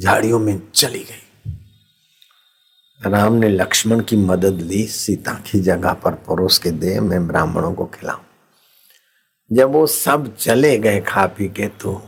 झाड़ियों 0.01 0.39
में 0.39 0.71
चली 0.75 1.05
गई। 1.05 1.51
राम 3.01 3.33
ने 3.33 3.49
लक्ष्मण 3.49 4.01
की 4.01 4.17
मदद 4.17 4.61
ली, 4.61 4.87
सीता 4.87 5.33
की 5.33 5.61
जगह 5.61 5.93
पर 5.93 6.15
परोस 6.15 6.59
के 6.59 6.71
दे 6.71 7.01
मैं 7.01 7.27
ब्राह्मणों 7.27 7.73
को 7.75 7.85
खिलाऊं। 7.85 8.23
जब 9.51 9.71
वो 9.71 9.87
सब 9.87 10.37
चले 10.37 10.79
गए 10.79 11.01
खा 11.01 11.27
पी 11.27 11.49
के 11.49 11.69
तो 11.69 12.01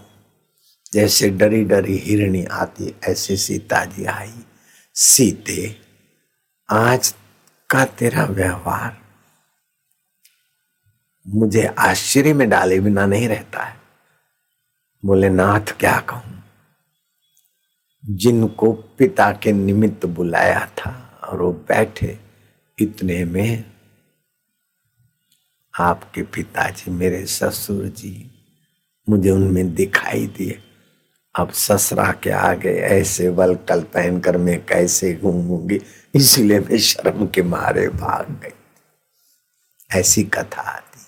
जैसे 0.92 1.30
डरी 1.30 1.64
डरी 1.64 1.96
हिरणी 1.98 2.44
आती, 2.44 2.94
ऐसे 3.04 3.36
सीता 3.36 3.84
जी 3.84 4.04
आई। 4.04 4.32
सीते, 4.94 5.76
आज 6.70 7.14
का 7.70 7.84
तेरा 7.84 8.24
व्यवहार 8.24 8.96
मुझे 11.26 11.64
आश्चर्य 11.78 12.32
में 12.32 12.48
डाले 12.48 12.80
बिना 12.80 13.06
नहीं 13.06 13.28
रहता 13.28 13.62
है। 13.62 13.76
बोले, 15.04 15.28
नाथ, 15.28 15.76
क्या 15.80 15.98
कहूँ? 16.00 16.33
जिनको 18.10 18.72
पिता 18.72 19.32
के 19.32 19.52
निमित्त 19.52 20.06
बुलाया 20.06 20.66
था 20.66 21.20
और 21.24 21.42
वो 21.42 21.52
बैठे 21.52 22.18
इतने 22.78 23.24
में 23.24 23.74
आपके 25.80 26.22
पिताजी, 26.22 26.90
मेरे 26.90 27.26
ससुर 27.26 27.86
जी, 27.86 28.30
मुझे 29.08 29.30
उनमें 29.30 29.74
दिखाई 29.74 30.26
दिए। 30.26 30.62
अब 31.34 31.50
ससरा 31.50 32.12
के 32.12 32.30
आगे 32.30 32.70
ऐसे 32.70 33.28
वलकल 33.28 33.82
पहन 33.82 34.20
कर 34.20 34.36
मैं 34.36 34.66
कैसे 34.66 35.14
घूमूँगी? 35.14 35.80
इसलिए 36.14 36.60
मैं 36.60 36.78
शर्म 36.78 37.26
के 37.26 37.42
मारे 37.42 37.88
भाग 37.88 38.30
गई। 38.30 38.52
ऐसी 39.98 40.24
कथा 40.24 40.62
आती। 40.62 41.00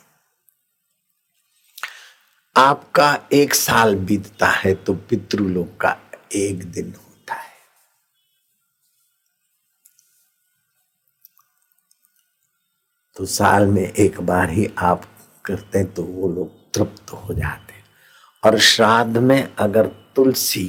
आपका 2.56 3.18
एक 3.32 3.54
साल 3.54 3.94
बीतता 3.94 4.46
है 4.46 4.74
तो 4.74 4.94
पितृलोक 4.94 5.76
का 5.80 5.90
एक 6.36 6.64
दिन 6.72 6.92
होता 6.94 7.34
है। 7.34 7.54
तो 13.16 13.24
साल 13.26 13.66
में 13.66 13.82
एक 13.82 14.20
बार 14.20 14.50
ही 14.50 14.68
आप 14.78 15.04
करते 15.44 15.84
तो 15.84 16.02
वो 16.02 16.28
लोग 16.28 16.50
तृप्त 16.74 17.12
हो 17.12 17.34
जाते 17.34 17.74
और 18.42 18.58
श्राद्ध 18.58 19.16
में 19.18 19.54
अगर 19.54 19.86
तुलसी 20.16 20.66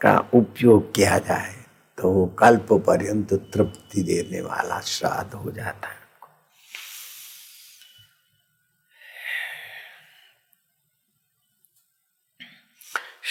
का 0.00 0.18
उपयोग 0.34 0.94
किया 0.94 1.18
जाए 1.18 1.54
तो 1.98 2.10
वो 2.12 2.26
कल्प 2.38 2.72
पर्यंत 2.86 3.32
तृप्ति 3.54 4.02
देने 4.02 4.40
वाला 4.40 4.80
श्राद्ध 4.80 5.34
हो 5.34 5.50
जाता 5.50 5.88
है। 5.88 6.07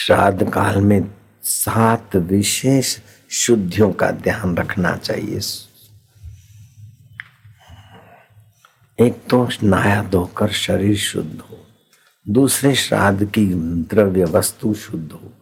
श्राद्ध 0.07 0.49
काल 0.49 0.79
में 0.81 1.09
सात 1.43 2.15
विशेष 2.15 2.97
शुद्धियों 3.29 3.91
का 3.91 4.11
ध्यान 4.11 4.55
रखना 4.57 4.95
चाहिए। 4.95 5.39
एक 8.99 9.17
तो 9.29 9.47
नहाया 9.63 10.03
धोकर 10.03 10.51
शरीर 10.51 10.95
शुद्ध 10.97 11.39
हो, 11.41 11.57
दूसरे 12.27 12.73
श्राद्ध 12.75 13.25
की 13.25 13.45
द्रव्य 13.83 14.25
वस्तु 14.25 14.73
शुद्ध 14.73 15.11
हो, 15.11 15.33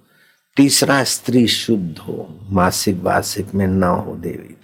तीसरा 0.58 1.04
स्त्री 1.04 1.47
शुद्ध 1.47 1.97
हो, 1.97 2.39
मासिक 2.49 3.01
वासिक 3.01 3.56
में 3.56 3.67
न 3.67 3.84
हो 3.84 4.15
देवी। 4.15 4.58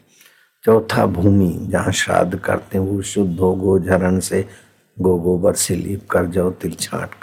चौथा 0.64 1.06
भूमि 1.06 1.58
जहाँ 1.62 1.92
श्राद्ध 1.92 2.40
करते 2.40 2.78
हैं, 2.78 2.86
वो 2.86 3.02
शुद्ध 3.02 3.40
हो 3.40 3.56
गोझरण 3.56 4.20
से 4.20 4.48
गो 5.00 5.18
गोबर 5.20 5.54
से 5.56 5.76
लीप 5.76 6.10
कर 6.10 6.26
जाओ, 6.26 6.52
तिल 6.52 6.76
छाट 6.80 7.21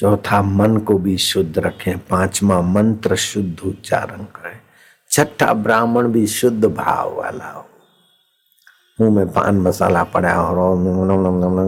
चौथा 0.00 0.42
मन 0.42 0.76
को 0.76 0.98
भी 0.98 1.18
शुद्ध 1.18 1.58
रखें, 1.58 1.98
पांचवा 1.98 2.60
मंत्र 2.60 3.16
शुद्ध 3.16 3.60
उच्चारण 3.60 4.24
करें, 4.24 4.60
छठा 5.10 5.54
ब्राह्मण 5.54 6.08
भी 6.08 6.26
शुद्ध 6.26 6.64
भाव 6.64 7.16
वाला 7.16 7.50
हो। 7.50 7.70
मुँह 9.00 9.16
में 9.16 9.32
पान 9.32 9.58
मसाला 9.58 10.04
पड़ा 10.04 10.42
और 10.42 10.58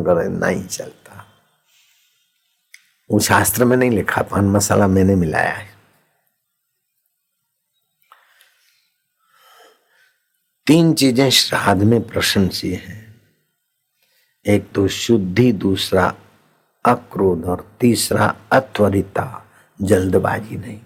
करे, 0.03 0.29
नहीं 0.29 0.67
चलता। 0.67 1.27
वो 3.11 3.21
शास्त्र 3.21 3.65
में 3.65 3.77
नहीं 3.77 3.91
लिखा, 3.91 4.23
पान 4.23 4.45
मसाला 4.45 4.87
मैंने 4.87 5.15
मिलाया 5.15 5.53
है। 5.53 5.75
तीन 10.67 10.95
चीज़ें 10.95 11.31
श्राद्ध 11.31 11.83
में 11.83 12.09
प्रशंसीय 12.09 12.75
हैं। 12.75 13.21
एक 14.47 14.73
तो 14.73 14.89
शुद्धि, 14.89 15.53
दूसरा 15.53 16.15
अक्रोध 16.85 17.45
और 17.45 17.77
तीसरा 17.81 18.37
अत्वरिता, 18.53 19.47
जल्दबाजी 19.83 20.57
नहीं। 20.57 20.81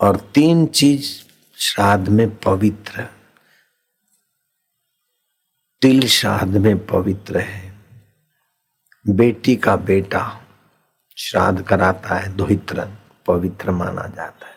और 0.00 0.16
तीन 0.34 0.66
चीज़ 0.66 1.22
श्राद्ध 1.56 2.08
में 2.08 2.36
पवित्र 2.36 3.08
तिल 5.82 6.08
श्राद्ध 6.08 6.56
में 6.56 6.86
पवित्र 6.86 7.38
है। 7.38 7.78
बेटी 9.08 9.56
का 9.56 9.76
बेटा 9.76 10.40
श्राद्ध 11.16 11.62
कराता 11.62 12.14
है 12.14 12.36
दोहित्र 12.36 12.88
पवित्र 13.26 13.70
माना 13.70 14.06
जाता 14.06 14.46
है। 14.46 14.56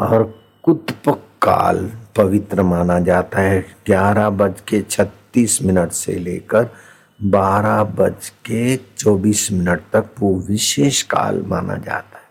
और 0.00 0.24
कुतपक 0.64 1.38
काल 1.42 2.06
पवित्र 2.16 2.62
माना 2.62 3.00
जाता 3.00 3.40
है। 3.40 3.76
ग्यारह 3.86 4.30
बज 4.30 4.60
के 4.60 4.82
छत्तीस 4.82 5.17
मिनट 5.36 5.92
से 5.92 6.12
लेकर 6.12 6.70
बारह 7.22 7.82
बज 7.84 8.28
के 8.28 8.76
चौबीस 8.76 9.52
मिनट 9.52 9.80
तक 9.92 10.14
वो 10.18 10.34
विशेष 10.40 11.02
काल 11.02 11.42
माना 11.42 11.76
जाता 11.76 12.18
है। 12.18 12.26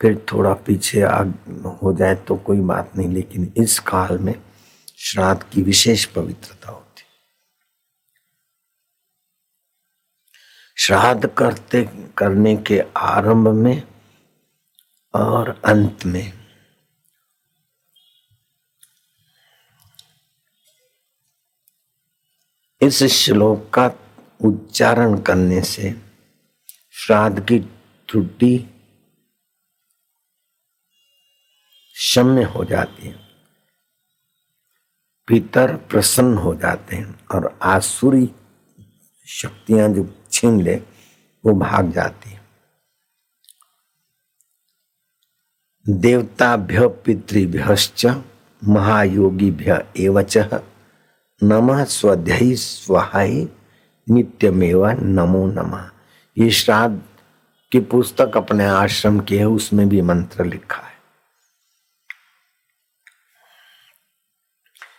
फिर 0.00 0.26
थोड़ा 0.32 0.52
पीछे 0.52 1.02
आग 1.02 1.34
हो 1.82 1.92
जाए 1.92 2.14
तो 2.14 2.36
कोई 2.36 2.60
बात 2.60 2.96
नहीं, 2.96 3.08
लेकिन 3.08 3.52
इस 3.56 3.78
काल 3.78 4.18
में 4.18 4.34
श्राद्ध 4.98 5.42
की 5.42 5.62
विशेष 5.62 6.04
पवित्रता 6.04 6.72
हो 6.72 6.80
श्राद्ध 10.76 11.26
करते, 11.26 11.88
करने 12.18 12.56
के 12.56 12.80
आरंभ 12.96 13.48
में 13.48 13.82
और 15.14 15.60
अंत 15.64 16.06
में 16.06 16.32
इस 22.84 23.02
श्लोक 23.02 23.70
का 23.74 23.86
उच्चारण 24.44 25.20
करने 25.20 25.62
से 25.62 26.02
श्राद्ध 26.92 27.46
की 27.46 27.58
त्रुटि 28.08 28.58
क्षम्य 31.92 32.42
हो 32.42 32.64
जाती 32.64 33.06
है। 33.06 33.18
पितर 35.26 35.76
प्रसन्न 35.76 36.38
हो 36.38 36.54
जाते 36.54 36.96
हैं 36.96 37.26
और 37.26 37.58
आसुरी 37.62 38.32
शक्तियाँ 39.26 39.88
जो 39.88 40.22
छीन 40.32 40.62
ले, 40.62 40.76
वो 41.44 41.54
भाग 41.54 41.92
जाती 41.92 42.30
है। 42.30 42.44
देवताभ्य 45.88 46.88
पितृभ्यश्च 46.88 48.06
महायोगीभ्य 48.64 49.92
एवच। 49.96 50.38
नमः 51.42 51.84
स्वध्यायी 51.84 52.56
स्वाहाय 52.56 53.46
नित्यमेव 54.10 54.86
नमो 54.86 55.46
नमः। 55.46 55.90
ये 56.38 56.50
श्राद्ध 56.50 57.02
की 57.72 57.80
पुस्तक 57.80 58.36
अपने 58.36 58.64
आश्रम 58.64 59.20
की 59.20 59.36
है, 59.36 59.44
उसमें 59.44 59.88
भी 59.88 60.02
मंत्र 60.02 60.44
लिखा 60.44 60.82
है। 60.82 60.94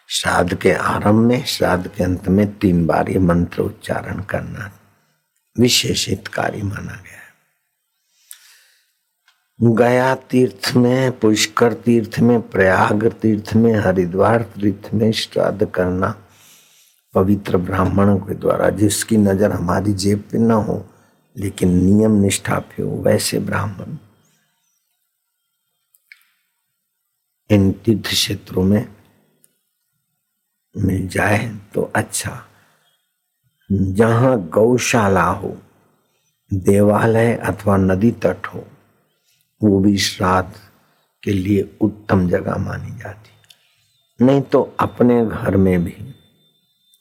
श्राद्ध 0.07 0.61
के 0.61 0.73
आरंभ 0.73 1.27
में, 1.27 1.45
श्राद्ध 1.45 1.87
के 1.87 2.03
अंत 2.03 2.27
में 2.27 2.57
तीन 2.57 2.85
बार 2.85 3.09
ये 3.09 3.19
मंत्र 3.19 3.61
उच्चारण 3.61 4.21
करना 4.23 4.71
विशेष 5.59 6.09
हितकारी 6.09 6.61
माना 6.61 6.95
गया 6.95 7.19
है। 7.19 7.25
गया 9.75 10.15
तीर्थ 10.15 10.75
में, 10.75 11.19
पुष्कर 11.19 11.73
तीर्थ 11.73 12.19
में, 12.19 12.49
प्रयाग 12.49 13.11
तीर्थ 13.21 13.53
में, 13.53 13.75
हरिद्वार 13.75 14.41
तीर्थ 14.41 14.93
में 14.93 15.11
श्राद्ध 15.11 15.69
करना 15.69 16.21
पवित्र 17.15 17.57
ब्राह्मणों 17.57 18.17
के 18.19 18.33
द्वारा, 18.33 18.69
जिसकी 18.69 19.17
नज़र 19.17 19.51
हमारी 19.51 19.93
जेब 19.93 20.23
पे 20.31 20.37
न 20.37 20.51
हो, 20.51 20.85
लेकिन 21.35 21.69
नियम 21.75 22.11
निष्ठा 22.11 22.59
पे 22.59 22.83
हो, 22.83 22.89
वैसे 23.03 23.39
ब्राह्मण। 23.39 23.97
इन 27.49 27.71
तीर्थ 27.85 28.05
क्षेत्रों 28.05 28.63
में 28.63 28.87
मिल 30.75 31.07
जाए 31.07 31.47
तो 31.73 31.81
अच्छा। 31.95 32.41
जहाँ 33.69 34.37
गौशाला 34.49 35.23
हो, 35.23 35.55
देवालय 36.51 37.33
अथवा 37.35 37.77
नदी 37.77 38.11
तट 38.23 38.47
हो, 38.47 38.65
वो 39.61 39.79
भी 39.79 39.97
श्राद्ध 39.97 40.53
के 41.23 41.33
लिए 41.33 41.69
उत्तम 41.81 42.27
जगह 42.29 42.57
मानी 42.57 42.97
जाती। 42.97 44.25
नहीं 44.25 44.41
तो 44.41 44.61
अपने 44.79 45.25
घर 45.25 45.57
में 45.57 45.83
भी 45.83 45.95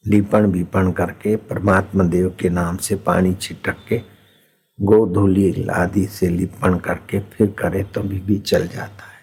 लिपण 0.06 0.46
विपण 0.46 0.92
करके 0.92 1.36
परमात्मा 1.36 2.04
देव 2.04 2.36
के 2.40 2.48
नाम 2.48 2.76
से 2.76 2.96
पानी 2.96 3.34
छिटक 3.34 3.76
के 3.88 4.00
गोधूली 4.80 5.66
आदि 5.68 6.06
से 6.06 6.28
लिपण 6.28 6.78
करके 6.78 7.20
फिर 7.20 7.50
करे 7.50 7.84
तो 7.84 8.02
भी, 8.02 8.20
भी 8.20 8.38
चल 8.38 8.68
जाता 8.68 9.04
है। 9.04 9.14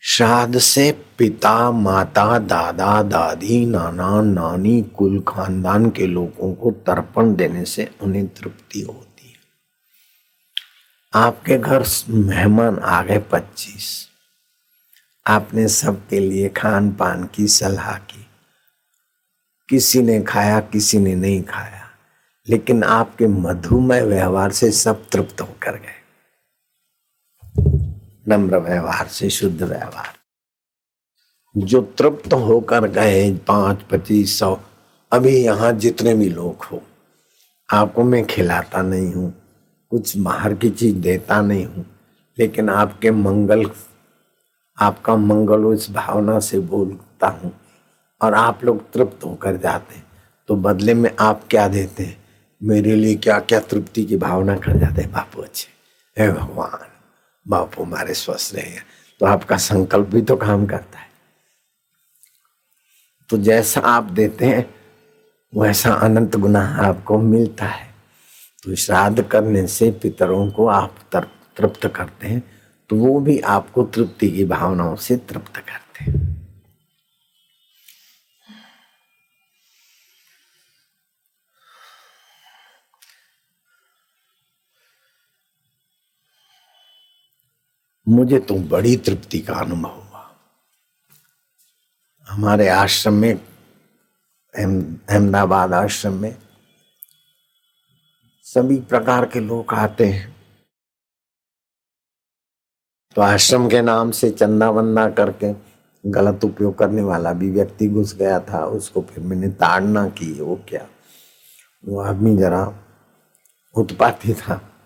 श्राद्ध 0.00 0.58
से 0.58 1.04
पिता 1.18 1.70
माता 1.70 2.38
दादा 2.38 3.02
दादी 3.02 3.66
नाना 3.66 4.22
नानी 4.22 4.82
कुल 4.82 5.24
खानदान 5.28 5.90
के 5.90 6.06
लोगों 6.06 6.54
को 6.54 6.70
तर्पण 6.70 7.34
देने 7.34 7.64
से 7.64 7.90
उन्हें 8.00 8.28
तृप्ति 8.28 8.80
होती 8.80 9.28
है। 9.28 9.36
आपके 11.14 11.58
घर 11.58 11.84
मेहमान 12.08 12.78
आ 12.78 13.02
गए 13.02 13.18
पच्चीस। 13.18 14.08
आपने 15.26 15.68
सबके 15.68 16.20
लिए 16.20 16.48
खान 16.48 16.92
पान 16.92 17.28
की 17.34 17.46
सलाह 17.48 17.98
की। 17.98 18.27
किसी 19.68 20.02
ने 20.02 20.20
खाया, 20.22 20.60
किसी 20.60 20.98
ने 20.98 21.14
नहीं 21.14 21.42
खाया। 21.42 21.84
लेकिन 22.48 22.84
आपके 22.84 23.26
मधुमय 23.26 24.02
व्यवहार 24.02 24.52
से 24.52 24.70
सब 24.70 25.08
तृप्त 25.08 25.40
होकर 25.40 25.76
गए। 25.76 25.98
नम्र 28.28 28.58
व्यवहार 28.58 29.06
से, 29.06 29.30
शुद्ध 29.30 29.62
व्यवहार। 29.62 30.14
जो 31.56 31.82
तृप्त 31.82 32.32
होकर 32.32 32.88
गए 32.88 33.34
पाँच, 33.34 33.82
पच्चीस, 33.82 34.38
सौ, 34.38 34.60
अभी 35.12 35.36
यहाँ 35.36 35.72
जितने 35.72 36.14
भी 36.14 36.28
लोग 36.28 36.64
हो, 36.64 36.82
आपको 37.72 38.04
मैं 38.04 38.24
खिलाता 38.26 38.82
नहीं 38.82 39.12
हूँ, 39.12 39.34
कुछ 39.90 40.16
बाहर 40.16 40.54
की 40.54 40.70
चीज़ 40.70 40.96
देता 40.96 41.40
नहीं 41.40 41.66
हूँ, 41.66 41.86
लेकिन 42.38 42.70
आपके 42.70 43.10
मंगल, 43.10 43.70
आपका 44.78 45.16
मंगल 45.16 45.64
उस 45.64 45.90
भावना 45.90 46.38
से 46.40 46.58
बोलता 46.58 47.26
हूँ 47.26 47.60
और 48.22 48.34
आप 48.34 48.64
लोग 48.64 48.92
तृप्त 48.92 49.24
होकर 49.24 49.56
जाते 49.56 49.94
हैं। 49.94 50.06
तो 50.48 50.56
बदले 50.56 50.94
में 50.94 51.16
आप 51.20 51.44
क्या 51.50 51.68
देते 51.68 52.02
हैं? 52.02 52.24
मेरे 52.62 52.94
लिए 52.94 53.14
क्या 53.14 53.40
क्या 53.40 53.60
तृप्ति 53.60 54.04
की 54.04 54.16
भावना 54.16 54.56
कर 54.56 54.76
जाते 54.76 55.02
हैं, 55.02 55.12
बापू 55.12 55.42
अच्छे। 55.42 55.68
हे 56.22 56.32
भगवान, 56.32 56.88
बापू 57.48 57.82
हमारे 57.82 58.14
स्वस्थ 58.14 58.54
रहे 58.54 58.70
हैं। 58.70 58.86
तो 59.20 59.26
आपका 59.26 59.56
संकल्प 59.56 60.06
भी 60.06 60.22
तो 60.22 60.36
काम 60.36 60.66
करता 60.66 60.98
है। 60.98 61.08
तो 63.28 63.38
जैसा 63.38 63.80
आप 63.80 64.04
देते 64.04 64.44
हैं, 64.44 64.74
वैसा 65.56 65.94
अनंत 65.94 66.36
गुना 66.36 66.76
आपको 66.76 67.18
मिलता 67.18 67.66
है। 67.66 67.94
तो 68.64 68.74
श्राद्ध 68.74 69.22
करने 69.22 69.66
से 69.66 69.90
पितरों 69.90 70.50
को 70.50 70.66
आप 70.66 70.96
तृप्त 71.56 71.86
करते 71.86 72.26
हैं। 72.26 72.42
तो 72.88 72.96
वो 72.96 73.20
भी 73.20 73.40
आपको 73.40 73.82
तृप्ति 73.82 74.30
की 74.30 74.44
भावनाओं 74.44 74.96
से 74.96 75.16
तृप्त 75.16 75.56
करते 75.56 75.72
हैं। 75.72 75.87
मुझे 88.08 88.38
तो 88.38 88.54
बड़ी 88.54 88.96
तृप्ति 88.96 89.38
का 89.38 89.54
अनुभव 89.54 89.90
हुआ। 89.90 90.36
हमारे 92.28 92.68
आश्रम 92.68 93.14
में 93.14 93.34
अहमदाबाद 94.54 95.72
आश्रम 95.72 96.12
में 96.12 96.36
सभी 98.42 98.76
प्रकार 98.80 99.26
के 99.26 99.40
लोग 99.40 99.74
आते 99.74 100.06
हैं। 100.06 100.36
तो 103.16 103.22
आश्रम 103.22 103.68
के 103.68 103.82
नाम 103.82 104.10
से 104.10 104.30
चंदा 104.30 104.70
वंदा 104.70 105.10
करके 105.10 105.52
गलत 106.10 106.44
उपयोग 106.44 106.78
करने 106.78 107.02
वाला 107.02 107.32
भी 107.32 107.50
व्यक्ति 107.50 107.88
घुस 107.88 108.14
गया 108.14 108.40
था, 108.40 108.64
उसको 108.64 109.00
फिर 109.00 109.24
मैंने 109.24 109.48
ताड़ना 109.48 110.08
की, 110.08 110.32
वो 110.40 110.56
क्या? 110.68 110.88
वो 111.84 112.00
आदमी 112.00 112.36
जरा 112.36 112.64
उत्पाती 113.74 114.34
था। 114.34 114.77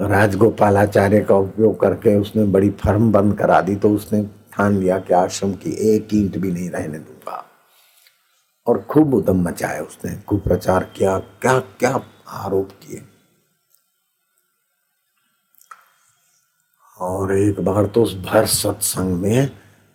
राजगोपालाचार्य 0.00 1.20
का 1.20 1.34
उपयोग 1.34 1.80
करके 1.80 2.16
उसने 2.16 2.44
बड़ी 2.44 2.70
फर्म 2.70 3.12
बंद 3.12 3.38
करा 3.38 3.60
दी 3.60 3.76
तो 3.76 3.90
उसने 3.90 4.22
ठान 4.52 4.78
लिया 4.78 4.98
कि 4.98 5.14
आश्रम 5.14 5.52
की 5.52 5.70
एक 5.70 6.08
ईंट 6.14 6.38
भी 6.38 6.52
नहीं 6.52 6.70
रहने 6.70 6.98
दूँगा। 6.98 7.44
और 8.66 8.82
खूब 8.82 9.14
उदम 9.14 9.48
मचाया 9.48 9.82
उसने, 9.82 10.22
खूब 10.28 10.40
प्रचार 10.40 10.92
किया 10.96 11.18
क्या 11.18 11.58
क्या 11.58 12.00
आरोप 12.28 12.68
किए। 12.70 13.02
और 17.00 17.38
एक 17.38 17.60
बार 17.60 17.86
तो 17.86 18.02
उस 18.02 18.16
भर 18.16 18.46
सत्संग 18.46 19.20
में 19.20 19.50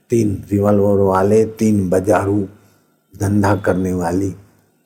तीन 0.10 0.46
रिवॉल्वर 0.52 1.00
वाले, 1.00 1.46
तीन 1.46 1.90
बजारू, 1.90 2.48
धंधा 3.20 3.56
करने 3.56 3.94
वाली 3.94 4.36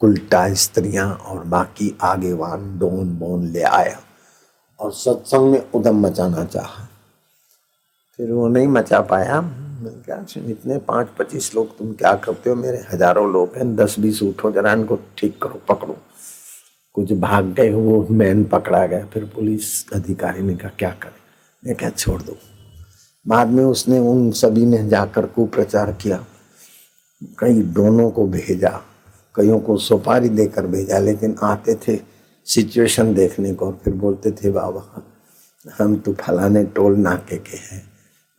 उल्टा 0.02 0.54
स्त्रियाँ 0.54 1.14
और 1.14 1.44
बाकी 1.44 1.98
आगे 2.02 2.28
आगेवान 2.28 2.80
डोन 2.80 3.18
बोन 3.18 3.48
ले 3.48 3.62
आया। 3.62 4.00
और 4.80 4.92
सत्संग 4.94 5.52
में 5.52 5.72
उदम 5.72 6.00
मचाना 6.00 6.46
चाहा। 6.46 6.88
फिर 8.18 8.32
वो 8.32 8.48
नहीं 8.48 8.68
मचा 8.68 9.00
पाया। 9.02 9.42
मैं 9.42 9.94
क्या 10.04 10.18
इतने 10.38 10.78
पाँच 10.78 11.08
पच्चीस 11.20 11.54
लोग 11.56 11.78
तुम 11.78 11.94
क्या 11.94 12.13
करते 12.16 12.50
हो? 12.50 12.56
मेरे 12.56 12.86
हज़ारों 12.94 13.32
लोग 13.34 13.56
हैं। 13.56 13.76
दस 13.76 14.00
बीस 14.00 14.22
उठो 14.24 14.52
जरा 14.52 14.74
इनको 14.74 15.00
ठीक 15.18 15.42
करो, 15.42 15.62
पकड़ो। 15.70 15.98
कुछ 16.96 17.12
भाग 17.13 17.46
गए, 17.46 17.74
वो 17.74 18.08
मैन 18.12 18.44
पकड़ा 18.44 18.86
गया। 18.88 19.06
फिर 19.06 19.26
पुलिस 19.26 19.90
अधिकारी 19.94 20.42
ने 20.42 20.56
कहा, 20.56 20.72
क्या 20.80 20.90
करें? 20.90 21.20
मैं 21.63 21.76
क्या 21.76 21.90
छोड़ 21.90 22.22
दो। 22.22 22.38
बाद 23.26 23.48
में 23.48 23.63
उसने 23.63 24.00
उन 24.00 24.32
सभी 24.32 24.66
ने 24.66 24.88
जाकर 24.90 25.26
कुप्रचार 25.26 25.92
किया। 25.92 26.26
कई 27.40 27.62
दोनों 27.62 28.10
को 28.12 28.26
भेजा, 28.28 28.70
कईयों 29.36 29.60
को 29.60 29.78
सुपारी 29.78 30.30
देकर 30.30 30.68
भेजा, 30.68 31.00
लेकिन 31.00 31.36
आते 31.44 31.76
थे 31.76 31.96
सिचुएशन 32.48 33.14
देखने 33.14 33.54
को, 33.54 33.72
फिर 33.72 33.94
बोलते 33.94 34.32
थे 34.32 34.52
बाबा 34.52 35.04
हम 35.80 35.96
तो 35.96 36.14
फलाने 36.14 36.64
टोल 36.64 36.96
नाके 36.96 37.38
के 37.38 37.58
हैं। 37.58 37.90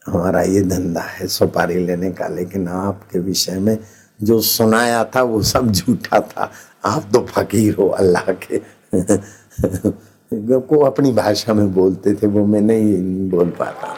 हमारा 0.06 0.42
ये 0.42 0.62
धंधा 0.62 1.00
है 1.00 1.26
सुपारी 1.26 1.86
लेने 1.86 2.10
का, 2.10 2.28
लेकिन 2.28 2.68
आपके 2.68 3.18
विषय 3.18 3.58
में 3.58 3.78
जो 4.22 4.40
सुनाया 4.40 5.04
था, 5.04 5.22
वो 5.22 5.42
सब 5.42 5.72
झूठा 5.72 6.20
था। 6.20 6.52
आप 6.84 7.02
तो 7.12 7.26
फकीर 7.26 7.74
हो 7.74 7.88
अल्लाह 7.88 8.32
के। 8.32 8.58
को 10.60 10.78
अपनी 10.78 11.12
भाषा 11.12 11.54
में 11.54 11.74
बोलते 11.74 12.14
थे, 12.14 12.26
वो 12.26 12.46
मैं 12.46 12.60
नहीं 12.60 12.96
बोल 13.30 13.50
पाता। 13.50 13.96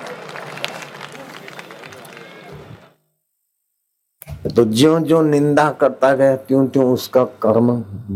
तो 4.47 4.65
ज्यो 4.65 4.99
ज्यो 5.01 5.21
निंदा 5.23 5.71
करता 5.71 6.13
गया, 6.15 6.37
त्यों 6.37 6.67
त्यों 6.69 6.93
उसका 6.93 7.25
कर्म 7.43 7.71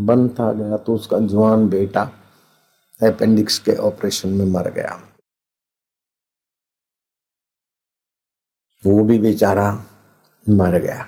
बनता 0.07 0.53
गया 0.53 0.77
तो 0.77 0.95
उसका 0.95 1.19
जवान 1.19 1.69
बेटा 1.69 2.03
अपेंडिक्स 3.01 3.59
के 3.59 3.75
ऑपरेशन 3.79 4.29
में 4.29 4.47
मर 4.47 4.71
गया। 4.71 5.01
वो 8.83 9.05
भी 9.05 9.19
बेचारा 9.19 9.71
मर 10.47 10.79
गया। 10.79 11.07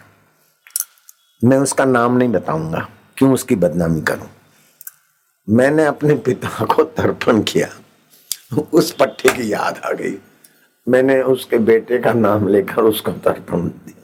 मैं 1.42 1.58
उसका 1.58 1.84
नाम 1.84 2.16
नहीं 2.16 2.28
बताऊँगा, 2.28 2.86
क्यों 3.16 3.32
उसकी 3.34 3.56
बदनामी 3.56 4.00
करूँ? 4.02 4.28
मैंने 5.48 5.84
अपने 5.84 6.14
पिता 6.18 6.64
को 6.64 6.84
तर्पण 6.84 7.42
किया, 7.42 7.68
उस 8.72 8.92
पट्टे 8.92 9.32
की 9.32 9.52
याद 9.52 9.78
आ 9.78 9.92
गई। 9.92 10.16
मैंने 10.86 11.20
उसके 11.24 11.58
बेटे 11.58 11.98
का 11.98 12.12
नाम 12.12 12.48
लेकर 12.48 12.82
उसको 12.84 13.12
तर्पण 13.12 13.68
दिया 13.68 13.95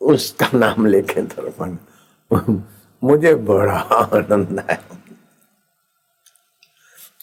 उसका 0.00 0.48
नाम 0.54 0.86
लेके 0.86 1.22
दर्पण। 1.22 1.76
मुझे 3.02 3.34
बड़ा 3.34 3.74
आनंद 3.74 4.64
है 4.70 4.78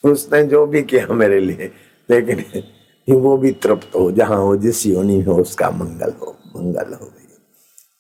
उसने 0.04 0.44
जो 0.44 0.66
भी 0.68 0.82
किया 0.84 1.14
मेरे 1.14 1.40
लिए, 1.40 1.72
लेकिन 2.10 2.44
वो 3.08 3.38
भी 3.38 3.52
तृप्त 3.54 3.96
हो, 3.96 4.12
जहाँ 4.12 4.38
हो, 4.38 4.56
जिस 4.58 4.86
योनि 4.86 5.22
हो, 5.22 5.36
उसका 5.36 5.70
मंगल 5.72 6.14
हो 6.22 6.36
मंगल 6.56 6.94
हो 6.94 7.06
गई। 7.06 7.28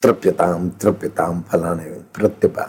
तृप्यताम 0.01 0.69
तृप्यताम 0.71 1.41
फलाने 1.41 1.89
प्रत्यपा 2.15 2.65